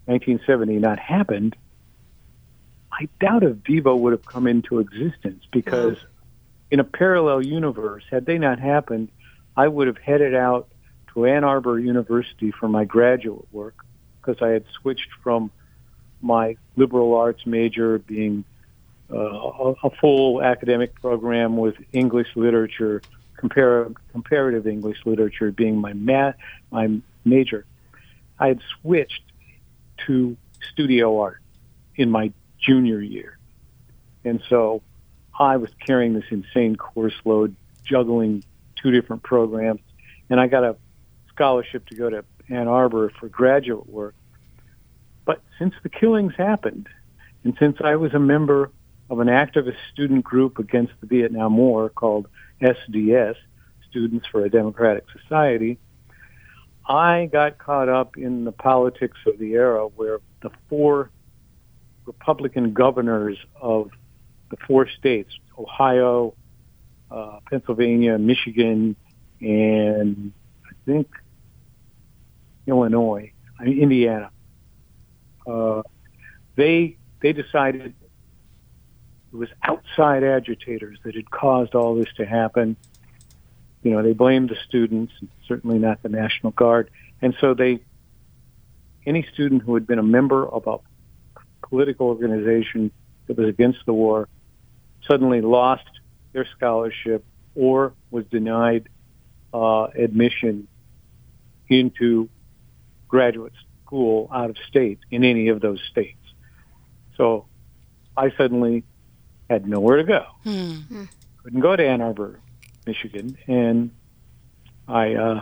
1970 0.05 0.79
not 0.79 0.99
happened, 0.99 1.55
I 2.91 3.07
doubt 3.19 3.43
if 3.43 3.57
Devo 3.57 3.97
would 3.97 4.11
have 4.11 4.25
come 4.25 4.47
into 4.47 4.79
existence 4.79 5.45
because 5.51 5.97
in 6.71 6.79
a 6.79 6.83
parallel 6.83 7.41
universe, 7.41 8.03
had 8.09 8.25
they 8.25 8.37
not 8.37 8.59
happened, 8.59 9.09
I 9.55 9.67
would 9.67 9.87
have 9.87 9.97
headed 9.97 10.35
out 10.35 10.67
to 11.13 11.25
Ann 11.25 11.43
Arbor 11.43 11.79
University 11.79 12.51
for 12.51 12.67
my 12.67 12.85
graduate 12.85 13.45
work 13.51 13.75
because 14.21 14.41
I 14.41 14.49
had 14.49 14.65
switched 14.79 15.09
from 15.23 15.51
my 16.21 16.57
liberal 16.75 17.15
arts 17.15 17.45
major 17.45 17.99
being 17.99 18.43
uh, 19.11 19.73
a, 19.83 19.89
full 20.01 20.41
academic 20.41 20.93
program 21.01 21.57
with 21.57 21.75
English 21.93 22.27
literature, 22.35 23.01
compar- 23.37 23.95
comparative 24.11 24.67
English 24.67 24.97
literature 25.05 25.51
being 25.51 25.77
my 25.77 25.93
ma- 25.93 26.33
my 26.71 26.99
major. 27.25 27.65
I 28.37 28.49
had 28.49 28.59
switched 28.79 29.23
to 30.05 30.37
studio 30.71 31.19
art 31.21 31.41
in 31.95 32.11
my 32.11 32.31
junior 32.59 33.01
year, 33.01 33.37
and 34.23 34.43
so 34.47 34.83
I 35.37 35.57
was 35.57 35.71
carrying 35.85 36.13
this 36.13 36.25
insane 36.29 36.75
course 36.75 37.15
load, 37.25 37.55
juggling 37.83 38.43
two 38.81 38.91
different 38.91 39.23
programs, 39.23 39.81
and 40.29 40.39
I 40.39 40.47
got 40.47 40.63
a 40.63 40.75
scholarship 41.33 41.87
to 41.87 41.95
go 41.95 42.09
to 42.09 42.23
Ann 42.49 42.67
Arbor 42.67 43.11
for 43.19 43.27
graduate 43.29 43.87
work. 43.87 44.15
But 45.25 45.41
since 45.57 45.73
the 45.83 45.89
killings 45.89 46.33
happened, 46.37 46.87
and 47.43 47.55
since 47.59 47.77
I 47.81 47.95
was 47.95 48.13
a 48.13 48.19
member 48.19 48.71
of 49.09 49.19
an 49.19 49.27
activist 49.27 49.77
student 49.91 50.23
group 50.23 50.59
against 50.59 50.93
the 51.01 51.07
Vietnam 51.07 51.57
War 51.57 51.89
called 51.89 52.27
SDS, 52.61 53.35
Students 53.89 54.27
for 54.27 54.45
a 54.45 54.49
Democratic 54.51 55.05
Society, 55.19 55.79
I 56.87 57.27
got 57.31 57.57
caught 57.57 57.89
up 57.89 58.17
in 58.17 58.43
the 58.43 58.51
politics 58.51 59.17
of 59.25 59.39
the 59.39 59.53
era 59.53 59.87
where 59.87 60.19
the 60.41 60.51
four 60.69 61.09
Republican 62.05 62.73
governors 62.73 63.37
of 63.59 63.89
the 64.49 64.57
four 64.67 64.87
states, 64.87 65.31
Ohio, 65.57 66.33
uh, 67.11 67.39
Pennsylvania, 67.49 68.17
Michigan, 68.17 68.95
and 69.41 70.31
I 70.65 70.73
think 70.85 71.07
Illinois, 72.67 73.31
I 73.59 73.63
mean, 73.63 73.79
Indiana, 73.79 74.31
uh, 75.47 75.81
they 76.55 76.97
they 77.21 77.33
decided 77.33 77.93
it 79.31 79.35
was 79.35 79.49
outside 79.63 80.23
agitators 80.23 80.99
that 81.03 81.15
had 81.15 81.29
caused 81.29 81.75
all 81.75 81.95
this 81.95 82.07
to 82.17 82.25
happen. 82.25 82.75
You 83.83 83.91
know, 83.91 84.03
they 84.03 84.13
blamed 84.13 84.49
the 84.49 84.57
students, 84.67 85.13
certainly 85.47 85.79
not 85.79 86.01
the 86.03 86.09
National 86.09 86.51
Guard, 86.51 86.89
and 87.21 87.35
so 87.39 87.53
they 87.53 87.79
any 89.05 89.25
student 89.33 89.63
who 89.63 89.73
had 89.73 89.87
been 89.87 89.99
a 89.99 90.03
member 90.03 90.47
of 90.47 90.67
a 90.67 90.77
political 91.67 92.07
organization 92.07 92.91
that 93.27 93.37
was 93.37 93.47
against 93.47 93.79
the 93.85 93.93
war 93.93 94.27
suddenly 95.07 95.41
lost 95.41 95.87
their 96.33 96.47
scholarship 96.55 97.25
or 97.55 97.93
was 98.11 98.25
denied 98.25 98.89
uh, 99.53 99.87
admission 99.95 100.67
into 101.67 102.29
graduate 103.07 103.53
school 103.83 104.29
out 104.33 104.49
of 104.49 104.57
state 104.67 104.99
in 105.09 105.23
any 105.23 105.49
of 105.49 105.61
those 105.61 105.81
states. 105.89 106.17
So 107.17 107.47
I 108.15 108.31
suddenly 108.37 108.83
had 109.49 109.67
nowhere 109.67 109.97
to 109.97 110.03
go. 110.03 110.25
Hmm. 110.43 111.03
Couldn't 111.43 111.61
go 111.61 111.75
to 111.75 111.85
Ann 111.85 112.01
Arbor, 112.01 112.39
Michigan, 112.85 113.37
and 113.47 113.91
I 114.87 115.15
uh, 115.15 115.41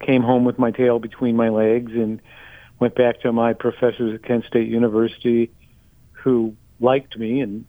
came 0.00 0.22
home 0.22 0.44
with 0.44 0.58
my 0.58 0.70
tail 0.70 0.98
between 0.98 1.36
my 1.36 1.48
legs 1.48 1.92
and 1.92 2.20
went 2.78 2.94
back 2.94 3.20
to 3.20 3.32
my 3.32 3.52
professors 3.52 4.14
at 4.14 4.22
Kent 4.22 4.44
State 4.46 4.68
University, 4.68 5.50
who 6.12 6.54
liked 6.80 7.16
me 7.16 7.40
and 7.40 7.64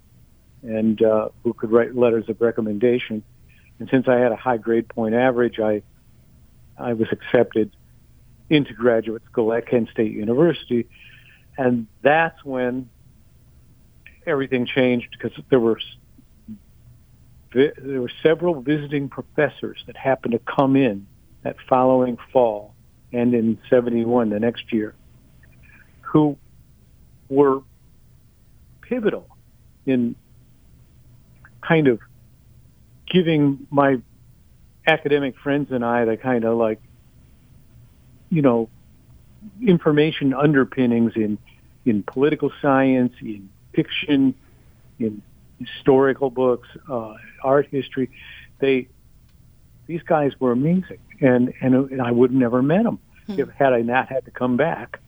and 0.64 1.02
uh, 1.02 1.30
who 1.44 1.54
could 1.54 1.72
write 1.72 1.96
letters 1.96 2.30
of 2.30 2.40
recommendation. 2.40 3.24
And 3.80 3.90
since 3.90 4.08
I 4.08 4.16
had 4.16 4.32
a 4.32 4.36
high 4.36 4.58
grade 4.58 4.88
point 4.88 5.16
average, 5.16 5.60
I 5.60 5.82
I 6.78 6.94
was 6.94 7.08
accepted 7.12 7.72
into 8.50 8.74
graduate 8.74 9.24
school 9.32 9.54
at 9.54 9.68
Kent 9.68 9.90
State 9.90 10.12
University, 10.12 10.88
and 11.58 11.88
that's 12.02 12.44
when 12.44 12.90
everything 14.26 14.66
changed 14.66 15.08
because 15.12 15.38
there 15.50 15.60
were 15.60 15.80
there 17.54 18.02
were 18.02 18.12
several 18.24 18.62
visiting 18.62 19.10
professors 19.10 19.84
that 19.88 19.98
happened 19.98 20.32
to 20.34 20.40
come 20.40 20.76
in 20.76 21.06
that 21.44 21.58
following 21.68 22.18
fall 22.32 22.74
and 23.12 23.34
in 23.34 23.60
71 23.70 24.30
the 24.30 24.40
next 24.40 24.72
year 24.72 24.96
who 26.02 26.38
were 27.30 27.62
pivotal 28.82 29.28
in 29.86 30.16
kind 31.62 31.88
of 31.88 32.00
giving 33.10 33.68
my 33.70 34.02
academic 34.88 35.38
friends 35.38 35.72
and 35.72 35.86
I 35.86 36.06
the 36.06 36.18
kind 36.18 36.44
of 36.44 36.58
like, 36.58 36.82
you 38.30 38.42
know, 38.42 38.70
information 39.62 40.34
underpinnings 40.34 41.14
in 41.16 41.38
in 41.86 42.04
political 42.04 42.52
science, 42.62 43.14
in 43.22 43.50
fiction, 43.74 44.36
in 45.00 45.22
historical 45.60 46.30
books, 46.30 46.68
uh, 46.90 47.16
art 47.44 47.68
history. 47.72 48.10
They 48.60 48.88
these 49.88 50.04
guys 50.04 50.32
were 50.40 50.52
amazing, 50.52 51.00
and 51.20 51.54
and, 51.62 51.76
and 51.76 52.02
I 52.02 52.12
would 52.12 52.32
have 52.32 52.40
never 52.40 52.62
met 52.62 52.84
them 52.84 53.00
hmm. 53.28 53.40
if 53.40 53.50
had 53.50 53.74
I 53.74 53.82
not 53.82 54.10
had 54.10 54.26
to 54.26 54.32
come 54.32 54.58
back. 54.58 55.00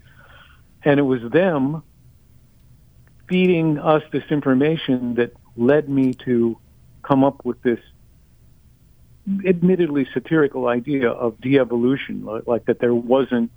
And 0.85 0.99
it 0.99 1.03
was 1.03 1.21
them 1.31 1.81
feeding 3.29 3.79
us 3.79 4.03
this 4.11 4.25
information 4.29 5.15
that 5.15 5.31
led 5.55 5.89
me 5.89 6.13
to 6.13 6.57
come 7.03 7.23
up 7.23 7.45
with 7.45 7.61
this 7.61 7.79
admittedly 9.45 10.07
satirical 10.13 10.67
idea 10.67 11.09
of 11.09 11.39
de-evolution, 11.39 12.25
like 12.45 12.65
that 12.65 12.79
there 12.79 12.95
wasn't 12.95 13.51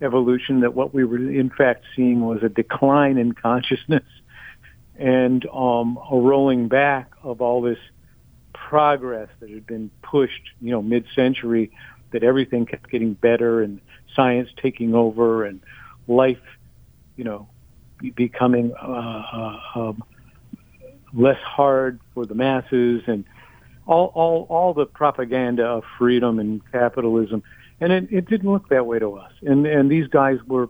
evolution, 0.00 0.60
that 0.60 0.74
what 0.74 0.94
we 0.94 1.04
were 1.04 1.18
in 1.18 1.50
fact 1.50 1.84
seeing 1.94 2.20
was 2.20 2.42
a 2.42 2.48
decline 2.48 3.18
in 3.18 3.32
consciousness 3.32 4.04
and 4.96 5.46
um, 5.52 5.98
a 6.10 6.16
rolling 6.16 6.68
back 6.68 7.12
of 7.22 7.40
all 7.40 7.60
this 7.60 7.78
progress 8.52 9.28
that 9.40 9.50
had 9.50 9.66
been 9.66 9.90
pushed, 10.02 10.50
you 10.60 10.70
know, 10.70 10.82
mid-century, 10.82 11.70
that 12.12 12.22
everything 12.22 12.66
kept 12.66 12.90
getting 12.90 13.14
better 13.14 13.62
and 13.62 13.80
science 14.14 14.48
taking 14.60 14.94
over 14.94 15.44
and 15.44 15.60
life, 16.06 16.40
you 17.16 17.24
know, 17.24 17.48
becoming 18.14 18.72
uh, 18.80 19.22
uh, 19.32 19.60
um, 19.74 20.02
less 21.18 21.40
hard 21.42 22.00
for 22.14 22.24
the 22.24 22.34
masses 22.34 23.02
and 23.06 23.24
all, 23.86 24.12
all, 24.14 24.46
all 24.48 24.72
the 24.72 24.86
propaganda 24.86 25.64
of 25.64 25.84
freedom 25.98 26.38
and 26.38 26.62
capitalism. 26.72 27.42
And 27.80 27.92
it, 27.92 28.08
it 28.10 28.28
didn't 28.28 28.50
look 28.50 28.68
that 28.68 28.86
way 28.86 28.98
to 28.98 29.16
us. 29.16 29.32
And, 29.42 29.66
and 29.66 29.90
these 29.90 30.06
guys 30.06 30.38
were, 30.46 30.68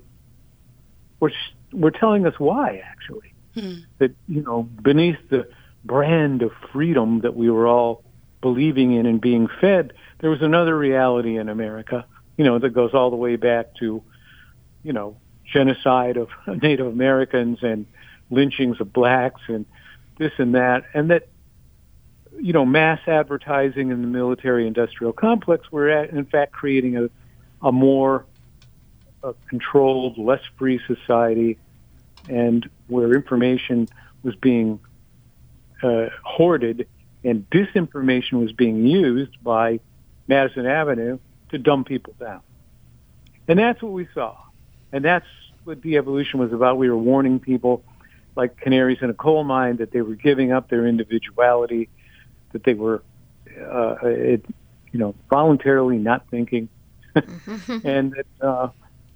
were, 1.20 1.32
were 1.72 1.90
telling 1.90 2.26
us 2.26 2.34
why, 2.38 2.82
actually. 2.84 3.34
Hmm. 3.54 3.74
That, 3.98 4.14
you 4.26 4.42
know, 4.42 4.62
beneath 4.62 5.18
the 5.30 5.48
brand 5.84 6.42
of 6.42 6.52
freedom 6.72 7.20
that 7.20 7.36
we 7.36 7.50
were 7.50 7.66
all 7.66 8.02
believing 8.40 8.92
in 8.92 9.04
and 9.04 9.20
being 9.20 9.48
fed, 9.60 9.92
there 10.20 10.30
was 10.30 10.42
another 10.42 10.76
reality 10.76 11.36
in 11.38 11.48
America, 11.48 12.06
you 12.36 12.44
know, 12.44 12.58
that 12.58 12.70
goes 12.70 12.94
all 12.94 13.10
the 13.10 13.16
way 13.16 13.36
back 13.36 13.74
to, 13.76 14.02
you 14.82 14.92
know, 14.92 15.16
genocide 15.52 16.16
of 16.16 16.28
Native 16.62 16.86
Americans 16.86 17.58
and 17.62 17.86
lynchings 18.30 18.80
of 18.80 18.92
blacks 18.92 19.40
and 19.48 19.66
this 20.18 20.32
and 20.38 20.54
that, 20.54 20.84
and 20.94 21.10
that 21.10 21.28
you 22.38 22.52
know 22.52 22.64
mass 22.64 23.00
advertising 23.06 23.90
in 23.90 24.02
the 24.02 24.08
military 24.08 24.66
industrial 24.66 25.12
complex 25.12 25.70
were 25.72 25.88
at, 25.88 26.10
in 26.10 26.24
fact 26.24 26.52
creating 26.52 26.96
a 26.96 27.10
a 27.60 27.72
more 27.72 28.24
uh, 29.22 29.32
controlled, 29.48 30.16
less 30.18 30.42
free 30.56 30.80
society, 30.86 31.58
and 32.28 32.68
where 32.86 33.12
information 33.14 33.88
was 34.22 34.34
being 34.36 34.78
uh, 35.82 36.06
hoarded 36.22 36.86
and 37.24 37.48
disinformation 37.50 38.40
was 38.40 38.52
being 38.52 38.86
used 38.86 39.42
by 39.42 39.80
Madison 40.26 40.66
Avenue 40.66 41.18
to 41.50 41.58
dumb 41.58 41.84
people 41.84 42.14
down. 42.18 42.40
And 43.48 43.58
that's 43.58 43.82
what 43.82 43.92
we 43.92 44.08
saw. 44.14 44.36
And 44.92 45.04
that's 45.04 45.26
what 45.64 45.80
de-evolution 45.80 46.38
was 46.38 46.52
about. 46.52 46.78
We 46.78 46.88
were 46.88 46.96
warning 46.96 47.40
people 47.40 47.82
like 48.38 48.58
canaries 48.60 48.98
in 49.02 49.10
a 49.10 49.14
coal 49.14 49.42
mine 49.42 49.76
that 49.78 49.90
they 49.90 50.00
were 50.00 50.14
giving 50.14 50.52
up 50.52 50.70
their 50.70 50.86
individuality, 50.86 51.88
that 52.52 52.62
they 52.62 52.72
were, 52.72 53.02
uh, 53.60 53.96
it, 54.02 54.46
you 54.92 54.98
know, 55.00 55.14
voluntarily 55.28 55.98
not 55.98 56.24
thinking. 56.30 56.68
Mm-hmm. 57.16 57.78
and 57.86 58.12
that, 58.12 58.46
uh, 58.46 58.68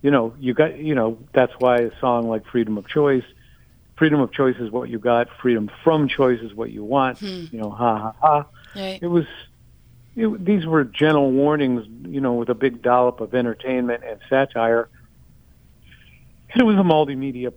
you 0.02 0.10
know, 0.10 0.34
you 0.40 0.52
got, 0.52 0.76
you 0.76 0.96
know, 0.96 1.18
that's 1.32 1.52
why 1.60 1.76
a 1.76 1.90
song 2.00 2.28
like 2.28 2.44
Freedom 2.46 2.76
of 2.76 2.88
Choice, 2.88 3.24
freedom 3.96 4.20
of 4.20 4.32
choice 4.32 4.56
is 4.58 4.70
what 4.72 4.88
you 4.88 4.98
got, 4.98 5.28
freedom 5.40 5.70
from 5.84 6.08
choice 6.08 6.40
is 6.40 6.52
what 6.52 6.72
you 6.72 6.82
want, 6.82 7.18
hmm. 7.18 7.44
you 7.52 7.60
know, 7.60 7.70
ha 7.70 7.98
ha 7.98 8.14
ha. 8.20 8.46
Right. 8.74 8.98
It 9.00 9.06
was, 9.06 9.26
it, 10.16 10.44
these 10.44 10.66
were 10.66 10.82
gentle 10.82 11.30
warnings, 11.30 11.86
you 12.08 12.20
know, 12.20 12.32
with 12.32 12.48
a 12.48 12.54
big 12.54 12.82
dollop 12.82 13.20
of 13.20 13.34
entertainment 13.34 14.02
and 14.04 14.18
satire 14.28 14.88
it 16.54 16.62
was 16.62 16.76
a 16.76 16.80
multimedia 16.80 17.52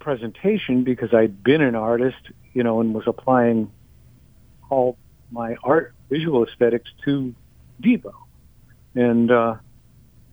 presentation 0.00 0.82
because 0.82 1.14
I'd 1.14 1.42
been 1.44 1.60
an 1.60 1.74
artist, 1.74 2.30
you 2.52 2.62
know, 2.62 2.80
and 2.80 2.92
was 2.92 3.04
applying 3.06 3.70
all 4.68 4.96
my 5.30 5.56
art 5.62 5.94
visual 6.08 6.44
aesthetics 6.44 6.90
to 7.04 7.34
Devo. 7.80 8.12
And 8.94 9.30
uh, 9.30 9.56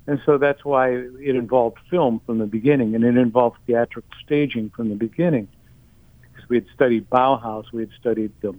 and 0.08 0.22
so 0.26 0.38
that's 0.38 0.64
why 0.64 0.92
it 0.92 1.36
involved 1.36 1.78
film 1.90 2.22
from 2.26 2.40
the 2.40 2.46
beginning, 2.46 2.96
and 2.96 3.04
it 3.04 3.18
involved 3.18 3.58
theatrical 3.68 4.10
staging 4.26 4.72
from 4.76 4.90
the 4.90 4.96
beginning, 4.96 5.50
because 6.22 6.50
we 6.50 6.56
had 6.56 6.66
studied 6.74 7.10
Bauhaus, 7.10 7.66
we 7.74 7.82
had 7.82 7.92
studied 8.00 8.32
the 8.42 8.56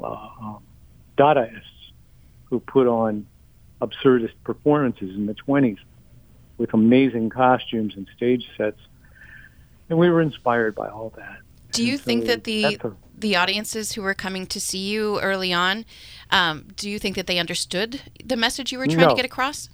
uh, 0.00 0.06
um, 0.06 0.62
Dadaists 1.18 1.92
who 2.44 2.60
put 2.60 2.86
on 2.86 3.26
absurdist 3.82 4.34
performances 4.44 5.14
in 5.14 5.26
the 5.26 5.34
20s 5.34 5.78
with 6.58 6.72
amazing 6.74 7.30
costumes 7.30 7.94
and 7.96 8.08
stage 8.16 8.48
sets. 8.56 8.80
And 9.88 9.98
we 9.98 10.10
were 10.10 10.20
inspired 10.20 10.74
by 10.74 10.88
all 10.88 11.12
that. 11.16 11.38
Do 11.72 11.84
you 11.84 11.92
and 11.92 12.00
think 12.00 12.26
that 12.26 12.44
the 12.44 12.78
a, 12.82 12.92
the 13.16 13.36
audiences 13.36 13.92
who 13.92 14.02
were 14.02 14.14
coming 14.14 14.46
to 14.46 14.60
see 14.60 14.78
you 14.78 15.20
early 15.20 15.52
on, 15.52 15.84
um, 16.30 16.66
do 16.76 16.88
you 16.88 16.98
think 16.98 17.16
that 17.16 17.26
they 17.26 17.38
understood 17.38 18.00
the 18.24 18.36
message 18.36 18.72
you 18.72 18.78
were 18.78 18.86
trying 18.86 18.98
no. 18.98 19.10
to 19.10 19.14
get 19.14 19.24
across? 19.24 19.68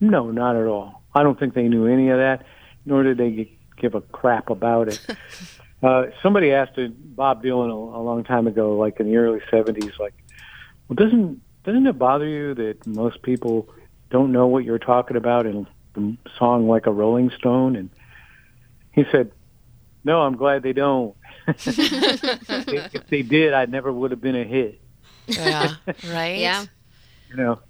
No, 0.00 0.30
not 0.30 0.56
at 0.56 0.66
all. 0.66 1.02
I 1.14 1.22
don't 1.22 1.38
think 1.38 1.54
they 1.54 1.68
knew 1.68 1.86
any 1.86 2.10
of 2.10 2.18
that, 2.18 2.44
nor 2.84 3.02
did 3.02 3.18
they 3.18 3.50
give 3.76 3.94
a 3.94 4.00
crap 4.00 4.50
about 4.50 4.88
it. 4.88 5.00
uh, 5.82 6.06
somebody 6.22 6.52
asked 6.52 6.78
Bob 7.16 7.42
Dylan 7.42 7.70
a, 7.70 7.98
a 7.98 8.02
long 8.02 8.24
time 8.24 8.46
ago, 8.46 8.76
like 8.76 9.00
in 9.00 9.06
the 9.06 9.16
early 9.16 9.40
'70s, 9.50 9.98
like, 9.98 10.14
"Well, 10.88 10.96
doesn't 10.96 11.40
doesn't 11.64 11.86
it 11.86 11.98
bother 11.98 12.26
you 12.26 12.54
that 12.54 12.86
most 12.86 13.22
people 13.22 13.68
don't 14.10 14.32
know 14.32 14.46
what 14.46 14.64
you're 14.64 14.78
talking 14.78 15.16
about 15.16 15.46
in 15.46 15.66
the 15.94 16.16
song 16.38 16.68
like 16.68 16.86
a 16.86 16.92
Rolling 16.92 17.30
Stone? 17.30 17.74
And 17.76 17.90
he 18.96 19.04
said, 19.12 19.30
no, 20.04 20.22
I'm 20.22 20.36
glad 20.36 20.62
they 20.62 20.72
don't. 20.72 21.14
if 21.48 23.06
they 23.08 23.22
did, 23.22 23.52
I 23.52 23.66
never 23.66 23.92
would 23.92 24.10
have 24.10 24.20
been 24.20 24.34
a 24.34 24.44
hit. 24.44 24.80
Yeah, 25.28 25.74
right? 26.08 26.38
yeah. 26.38 26.64
You 27.28 27.36
know, 27.36 27.60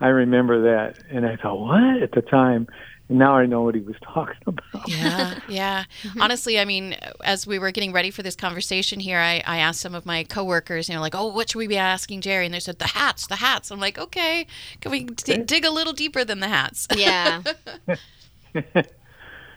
I 0.00 0.08
remember 0.08 0.62
that. 0.62 0.98
And 1.08 1.24
I 1.24 1.36
thought, 1.36 1.58
what? 1.58 2.02
At 2.02 2.12
the 2.12 2.22
time, 2.22 2.66
and 3.08 3.18
now 3.18 3.36
I 3.36 3.46
know 3.46 3.62
what 3.62 3.74
he 3.74 3.82
was 3.82 3.96
talking 4.02 4.36
about. 4.46 4.88
Yeah, 4.88 5.38
yeah. 5.48 5.84
Mm-hmm. 6.02 6.22
Honestly, 6.22 6.58
I 6.58 6.64
mean, 6.64 6.96
as 7.22 7.46
we 7.46 7.58
were 7.58 7.70
getting 7.70 7.92
ready 7.92 8.10
for 8.10 8.22
this 8.22 8.34
conversation 8.34 8.98
here, 8.98 9.18
I, 9.18 9.42
I 9.46 9.58
asked 9.58 9.80
some 9.80 9.94
of 9.94 10.06
my 10.06 10.24
coworkers, 10.24 10.88
you 10.88 10.94
know, 10.94 11.00
like, 11.00 11.14
oh, 11.14 11.28
what 11.28 11.50
should 11.50 11.58
we 11.58 11.66
be 11.66 11.76
asking 11.76 12.22
Gerry? 12.22 12.46
And 12.46 12.54
they 12.54 12.60
said, 12.60 12.78
the 12.78 12.88
hats, 12.88 13.26
the 13.26 13.36
hats. 13.36 13.70
I'm 13.70 13.80
like, 13.80 13.98
okay, 13.98 14.46
can 14.80 14.90
we 14.90 15.04
d- 15.04 15.36
dig 15.36 15.64
a 15.64 15.70
little 15.70 15.92
deeper 15.92 16.24
than 16.24 16.40
the 16.40 16.48
hats? 16.48 16.88
Yeah. 16.96 17.42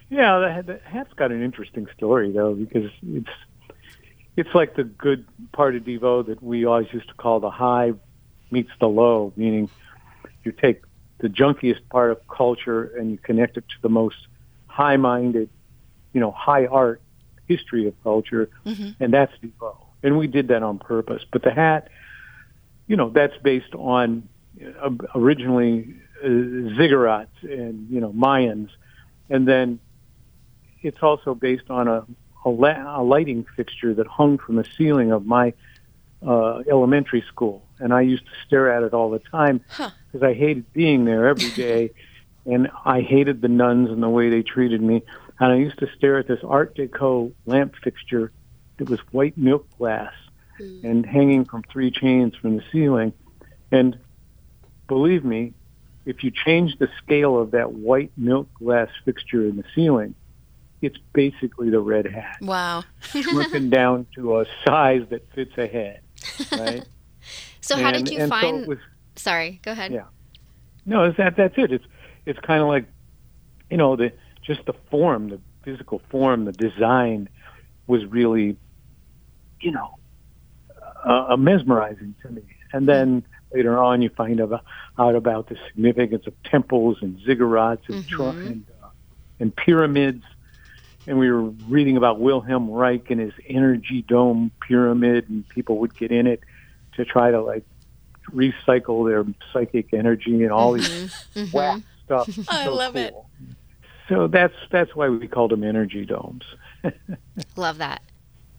Yeah, 0.09 0.61
the, 0.63 0.73
the 0.73 0.79
hat's 0.89 1.13
got 1.13 1.31
an 1.31 1.43
interesting 1.43 1.87
story, 1.95 2.31
though, 2.31 2.53
because 2.53 2.89
it's 3.03 3.29
it's 4.35 4.53
like 4.53 4.75
the 4.75 4.83
good 4.83 5.25
part 5.51 5.75
of 5.75 5.83
Devo 5.83 6.25
that 6.27 6.41
we 6.41 6.65
always 6.65 6.87
used 6.93 7.07
to 7.09 7.15
call 7.15 7.39
the 7.39 7.49
high 7.49 7.93
meets 8.51 8.69
the 8.79 8.87
low, 8.87 9.33
meaning 9.35 9.69
you 10.43 10.51
take 10.51 10.83
the 11.17 11.27
junkiest 11.27 11.81
part 11.89 12.11
of 12.11 12.25
culture 12.27 12.83
and 12.97 13.11
you 13.11 13.17
connect 13.17 13.57
it 13.57 13.67
to 13.67 13.75
the 13.81 13.89
most 13.89 14.27
high-minded, 14.67 15.49
you 16.13 16.21
know, 16.21 16.31
high 16.31 16.67
art 16.67 17.01
history 17.47 17.87
of 17.87 17.95
culture, 18.03 18.49
mm-hmm. 18.65 18.91
and 19.03 19.13
that's 19.13 19.33
Devo. 19.43 19.75
And 20.03 20.17
we 20.17 20.27
did 20.27 20.49
that 20.49 20.61
on 20.61 20.77
purpose. 20.77 21.23
But 21.31 21.41
the 21.41 21.51
hat, 21.51 21.89
you 22.85 22.95
know, 22.95 23.09
that's 23.09 23.37
based 23.41 23.73
on 23.73 24.29
uh, 24.81 24.91
originally 25.15 25.95
uh, 26.23 26.27
ziggurats 26.27 27.27
and 27.41 27.89
you 27.89 27.99
know 27.99 28.13
Mayans, 28.13 28.69
and 29.29 29.47
then 29.47 29.79
it's 30.81 31.01
also 31.01 31.33
based 31.33 31.69
on 31.69 31.87
a 31.87 32.05
a, 32.45 32.49
la- 32.49 33.01
a 33.01 33.03
lighting 33.03 33.45
fixture 33.55 33.93
that 33.93 34.07
hung 34.07 34.37
from 34.37 34.55
the 34.55 34.65
ceiling 34.77 35.11
of 35.11 35.25
my 35.25 35.53
uh, 36.25 36.59
elementary 36.69 37.23
school, 37.27 37.63
and 37.79 37.93
I 37.93 38.01
used 38.01 38.25
to 38.25 38.31
stare 38.45 38.71
at 38.71 38.83
it 38.83 38.93
all 38.93 39.11
the 39.11 39.19
time 39.19 39.61
because 39.77 39.91
huh. 40.21 40.25
I 40.27 40.33
hated 40.33 40.71
being 40.73 41.05
there 41.05 41.27
every 41.27 41.51
day, 41.55 41.91
and 42.45 42.69
I 42.85 43.01
hated 43.01 43.41
the 43.41 43.49
nuns 43.49 43.89
and 43.89 44.01
the 44.01 44.09
way 44.09 44.29
they 44.29 44.41
treated 44.41 44.81
me. 44.81 45.03
And 45.39 45.51
I 45.51 45.55
used 45.57 45.77
to 45.79 45.87
stare 45.95 46.17
at 46.17 46.27
this 46.27 46.39
Art 46.43 46.75
Deco 46.75 47.31
lamp 47.45 47.75
fixture 47.83 48.31
that 48.77 48.89
was 48.89 48.99
white 49.11 49.37
milk 49.37 49.67
glass, 49.77 50.13
mm. 50.59 50.83
and 50.83 51.05
hanging 51.05 51.45
from 51.45 51.63
three 51.63 51.91
chains 51.91 52.35
from 52.35 52.57
the 52.57 52.63
ceiling. 52.71 53.13
And 53.71 53.99
believe 54.87 55.23
me, 55.23 55.53
if 56.05 56.23
you 56.23 56.31
change 56.31 56.77
the 56.79 56.87
scale 57.03 57.37
of 57.37 57.51
that 57.51 57.73
white 57.73 58.11
milk 58.15 58.47
glass 58.55 58.89
fixture 59.03 59.45
in 59.45 59.57
the 59.57 59.65
ceiling, 59.75 60.15
it's 60.81 60.97
basically 61.13 61.69
the 61.69 61.79
red 61.79 62.05
hat. 62.05 62.37
Wow. 62.41 62.83
shrunken 63.01 63.69
down 63.71 64.05
to 64.15 64.39
a 64.39 64.45
size 64.65 65.03
that 65.09 65.31
fits 65.33 65.51
a 65.57 65.67
head, 65.67 66.01
right? 66.51 66.85
so 67.61 67.75
and, 67.75 67.83
how 67.83 67.91
did 67.91 68.09
you 68.09 68.27
find 68.27 68.63
so 68.63 68.69
was, 68.69 68.79
Sorry, 69.15 69.59
go 69.63 69.71
ahead. 69.71 69.91
Yeah. 69.91 70.05
No, 70.85 71.11
that 71.11 71.35
that's 71.35 71.55
it. 71.57 71.71
It's 71.71 71.85
it's 72.25 72.39
kind 72.39 72.61
of 72.61 72.67
like 72.67 72.85
you 73.69 73.77
know, 73.77 73.95
the 73.95 74.13
just 74.43 74.65
the 74.65 74.73
form, 74.89 75.29
the 75.29 75.41
physical 75.63 76.01
form, 76.09 76.45
the 76.45 76.51
design 76.51 77.27
was 77.87 78.05
really 78.05 78.57
you 79.61 79.71
know, 79.71 79.97
uh, 81.03 81.35
mesmerizing 81.37 82.15
to 82.21 82.29
me. 82.29 82.43
And 82.73 82.87
then 82.87 83.23
later 83.53 83.77
on, 83.77 84.01
you 84.01 84.09
find 84.09 84.41
out, 84.41 84.63
out 84.97 85.15
about 85.15 85.49
the 85.49 85.57
significance 85.67 86.27
of 86.27 86.33
temples 86.43 86.97
and 87.01 87.17
ziggurats 87.19 87.87
and, 87.87 88.03
mm-hmm. 88.03 88.47
and, 88.47 88.65
uh, 88.83 88.89
and 89.39 89.55
pyramids 89.55 90.23
and 91.07 91.17
we 91.17 91.31
were 91.31 91.41
reading 91.41 91.95
about 91.95 92.19
Wilhelm 92.19 92.69
Reich 92.69 93.09
and 93.09 93.19
his 93.19 93.33
energy 93.47 94.01
dome 94.01 94.51
pyramid, 94.67 95.29
and 95.29 95.47
people 95.47 95.79
would 95.79 95.97
get 95.97 96.11
in 96.11 96.27
it 96.27 96.41
to 96.97 97.05
try 97.05 97.31
to 97.31 97.41
like 97.41 97.63
recycle 98.31 99.07
their 99.07 99.25
psychic 99.53 99.93
energy 99.93 100.43
and 100.43 100.51
all 100.51 100.73
these 100.73 100.89
mm-hmm. 100.89 101.39
mm-hmm. 101.39 101.57
whack 101.57 101.81
stuff. 102.03 102.29
I 102.49 102.65
so 102.65 102.75
love 102.75 102.93
cool. 102.93 103.01
it. 103.01 103.15
So 104.09 104.27
that's 104.27 104.53
that's 104.69 104.95
why 104.95 105.07
we 105.07 105.27
called 105.27 105.51
them 105.51 105.63
energy 105.63 106.05
domes. 106.05 106.43
love 107.55 107.77
that. 107.77 108.01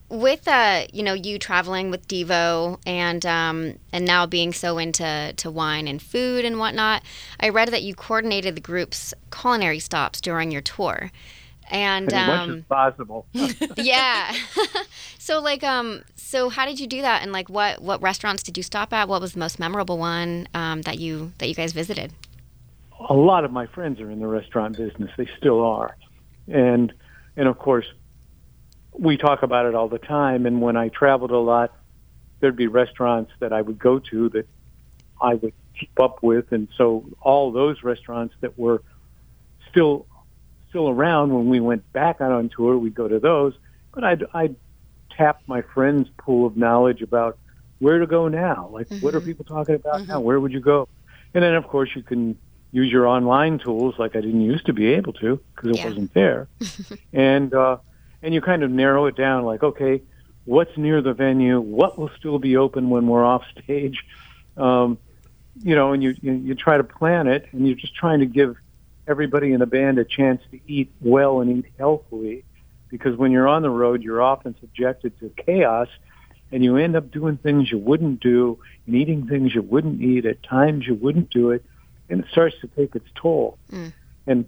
With 0.09 0.49
uh, 0.49 0.87
you 0.91 1.03
know, 1.03 1.13
you 1.13 1.39
traveling 1.39 1.91
with 1.91 2.09
Devo 2.09 2.81
and 2.87 3.27
um, 3.27 3.79
and 3.93 4.07
now 4.07 4.25
being 4.25 4.55
so 4.55 4.79
into 4.79 5.35
to 5.37 5.51
wine 5.51 5.87
and 5.87 6.01
food 6.01 6.47
and 6.47 6.59
whatnot, 6.59 7.03
I 7.41 7.51
read 7.51 7.69
that 7.69 7.83
you 7.83 7.95
coordinated 7.95 8.55
the 8.55 8.63
group's 8.63 9.13
culinary 9.31 9.81
stops 9.81 10.23
during 10.23 10.51
your 10.51 10.63
tour 10.63 11.11
and 11.71 12.13
as 12.13 12.27
much 12.27 12.49
as 12.49 12.55
um, 12.55 12.63
possible. 12.69 13.27
yeah. 13.77 14.35
so 15.19 15.41
like 15.41 15.63
um 15.63 16.03
so 16.17 16.49
how 16.49 16.67
did 16.67 16.81
you 16.81 16.87
do 16.87 17.03
that 17.03 17.23
and 17.23 17.33
like 17.33 17.49
what 17.49 17.81
what 17.81 18.03
restaurants 18.03 18.43
did 18.43 18.57
you 18.57 18.63
stop 18.63 18.93
at? 18.93 19.09
What 19.09 19.21
was 19.21 19.33
the 19.33 19.39
most 19.39 19.59
memorable 19.59 19.99
one 19.99 20.49
um, 20.55 20.83
that 20.83 20.99
you 20.99 21.33
that 21.39 21.49
you 21.49 21.55
guys 21.55 21.73
visited? 21.73 22.13
A 23.09 23.15
lot 23.15 23.45
of 23.45 23.53
my 23.53 23.67
friends 23.67 24.01
are 24.01 24.11
in 24.11 24.19
the 24.19 24.27
restaurant 24.27 24.77
business. 24.77 25.11
They 25.17 25.29
still 25.39 25.65
are, 25.65 25.97
and 26.49 26.93
and 27.37 27.49
of 27.49 27.59
course, 27.59 27.87
we 28.93 29.17
talk 29.17 29.43
about 29.43 29.67
it 29.67 29.75
all 29.75 29.89
the 29.89 30.01
time. 30.01 30.47
And 30.47 30.61
when 30.61 30.77
I 30.77 30.89
traveled 30.89 31.31
a 31.31 31.39
lot, 31.39 31.73
there'd 32.41 32.57
be 32.57 32.67
restaurants 32.67 33.31
that 33.39 33.53
I 33.53 33.63
would 33.63 33.79
go 33.79 34.01
to 34.01 34.29
that 34.31 34.49
I 35.21 35.35
would 35.35 35.55
keep 35.79 36.01
up 36.01 36.23
with, 36.23 36.51
and 36.51 36.67
so 36.77 37.05
all 37.21 37.53
those 37.53 37.85
restaurants 37.85 38.35
that 38.41 38.59
were 38.59 38.83
still 39.71 40.07
still 40.69 40.89
around 40.89 41.33
when 41.33 41.49
we 41.49 41.61
went 41.61 41.91
back 41.93 42.21
out 42.21 42.33
on 42.33 42.49
tour. 42.49 42.77
We'd 42.77 42.95
go 42.95 43.09
to 43.09 43.19
those, 43.19 43.55
but 43.93 44.05
I'd, 44.05 44.25
I'd 44.35 44.57
tap 45.11 45.43
my 45.47 45.63
friends' 45.63 46.09
pool 46.19 46.47
of 46.47 46.57
knowledge 46.57 47.03
about 47.03 47.39
where 47.79 47.99
to 47.99 48.07
go 48.07 48.29
now. 48.29 48.71
Like, 48.73 48.89
mm-hmm. 48.89 49.05
what 49.05 49.15
are 49.15 49.19
mm-hmm. 49.19 49.29
people 49.29 49.45
talking 49.45 49.75
about 49.75 50.01
mm-hmm. 50.01 50.11
now? 50.11 50.21
Where 50.21 50.41
would 50.41 50.53
you 50.53 50.61
go? 50.61 50.89
And 51.35 51.43
then, 51.43 51.55
of 51.55 51.67
course, 51.69 51.91
you 51.95 52.03
can 52.03 52.39
use 52.73 52.91
your 52.91 53.07
online 53.07 53.59
tools 53.59 53.95
like 53.99 54.15
I 54.17 54.21
didn't 54.21 54.43
used 54.43 54.67
to 54.67 54.73
be 54.73 54.87
able 54.95 55.13
to 55.15 55.41
because 55.55 55.71
it 55.71 55.77
yeah. 55.79 55.87
wasn't 55.87 56.15
there. 56.15 56.49
and 57.13 57.53
uh, 57.55 57.79
and 58.23 58.35
you 58.35 58.41
kind 58.41 58.63
of 58.63 58.71
narrow 58.71 59.07
it 59.07 59.17
down. 59.17 59.45
Like, 59.45 59.63
okay, 59.63 60.03
what's 60.45 60.77
near 60.77 61.01
the 61.03 61.13
venue? 61.13 61.61
What 61.61 61.99
will 61.99 62.11
still 62.19 62.39
be 62.39 62.57
open 62.57 62.91
when 62.91 63.07
we're 63.07 63.25
off 63.25 63.45
stage? 63.63 64.05
Um, 64.57 64.99
you 65.63 65.75
know, 65.75 65.93
and 65.93 66.03
you, 66.03 66.15
you 66.21 66.33
you 66.33 66.55
try 66.55 66.77
to 66.77 66.85
plan 66.85 67.27
it, 67.27 67.49
and 67.53 67.67
you're 67.67 67.77
just 67.77 67.95
trying 67.95 68.21
to 68.21 68.27
give 68.27 68.57
everybody 69.09 69.53
in 69.53 69.61
the 69.61 69.67
band 69.67 69.99
a 69.99 70.05
chance 70.05 70.43
to 70.51 70.61
eat 70.67 70.93
well 71.01 71.41
and 71.41 71.59
eat 71.59 71.73
healthily 71.79 72.45
because 72.89 73.17
when 73.17 73.33
you're 73.33 73.49
on 73.49 73.63
the 73.63 73.71
road, 73.71 74.03
you're 74.03 74.23
often 74.23 74.55
subjected 74.61 75.19
to 75.21 75.31
chaos 75.45 75.89
and 76.53 76.63
you 76.63 76.77
end 76.77 76.97
up 76.97 77.11
doing 77.11 77.37
things 77.37 77.71
you 77.71 77.79
wouldn't 77.79 78.21
do 78.21 78.59
and 78.87 78.95
eating 78.95 79.27
things 79.27 79.55
you 79.55 79.63
wouldn't 79.63 80.01
eat 80.01 80.25
at 80.27 80.43
times 80.43 80.87
you 80.87 80.95
wouldn't 80.95 81.31
do 81.31 81.51
it 81.51 81.65
and 82.09 82.21
it 82.21 82.27
starts 82.31 82.57
to 82.61 82.67
take 82.69 82.95
its 82.95 83.09
toll. 83.15 83.59
Mm. 83.71 83.93
And 84.27 84.45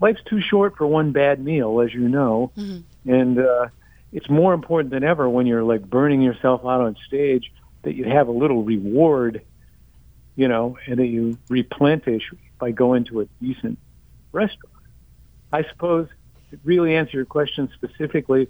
life's 0.00 0.22
too 0.24 0.40
short 0.40 0.76
for 0.76 0.86
one 0.86 1.12
bad 1.12 1.42
meal, 1.42 1.80
as 1.80 1.92
you 1.92 2.08
know. 2.08 2.52
Mm-hmm. 2.56 3.10
And 3.10 3.38
uh, 3.38 3.68
it's 4.12 4.28
more 4.28 4.52
important 4.52 4.90
than 4.90 5.04
ever 5.04 5.28
when 5.28 5.46
you're 5.46 5.64
like 5.64 5.88
burning 5.88 6.20
yourself 6.20 6.62
out 6.62 6.80
on 6.80 6.96
stage 7.06 7.52
that 7.82 7.94
you 7.94 8.04
have 8.04 8.28
a 8.28 8.32
little 8.32 8.62
reward, 8.62 9.42
you 10.36 10.48
know, 10.48 10.76
and 10.86 10.98
that 10.98 11.06
you 11.06 11.38
replenish 11.48 12.30
by 12.58 12.70
going 12.70 13.04
to 13.04 13.20
a 13.20 13.26
decent 13.40 13.78
restaurant. 14.38 14.74
I 15.52 15.64
suppose 15.64 16.08
to 16.50 16.58
really 16.64 16.94
answer 16.94 17.16
your 17.16 17.26
question 17.26 17.68
specifically, 17.74 18.48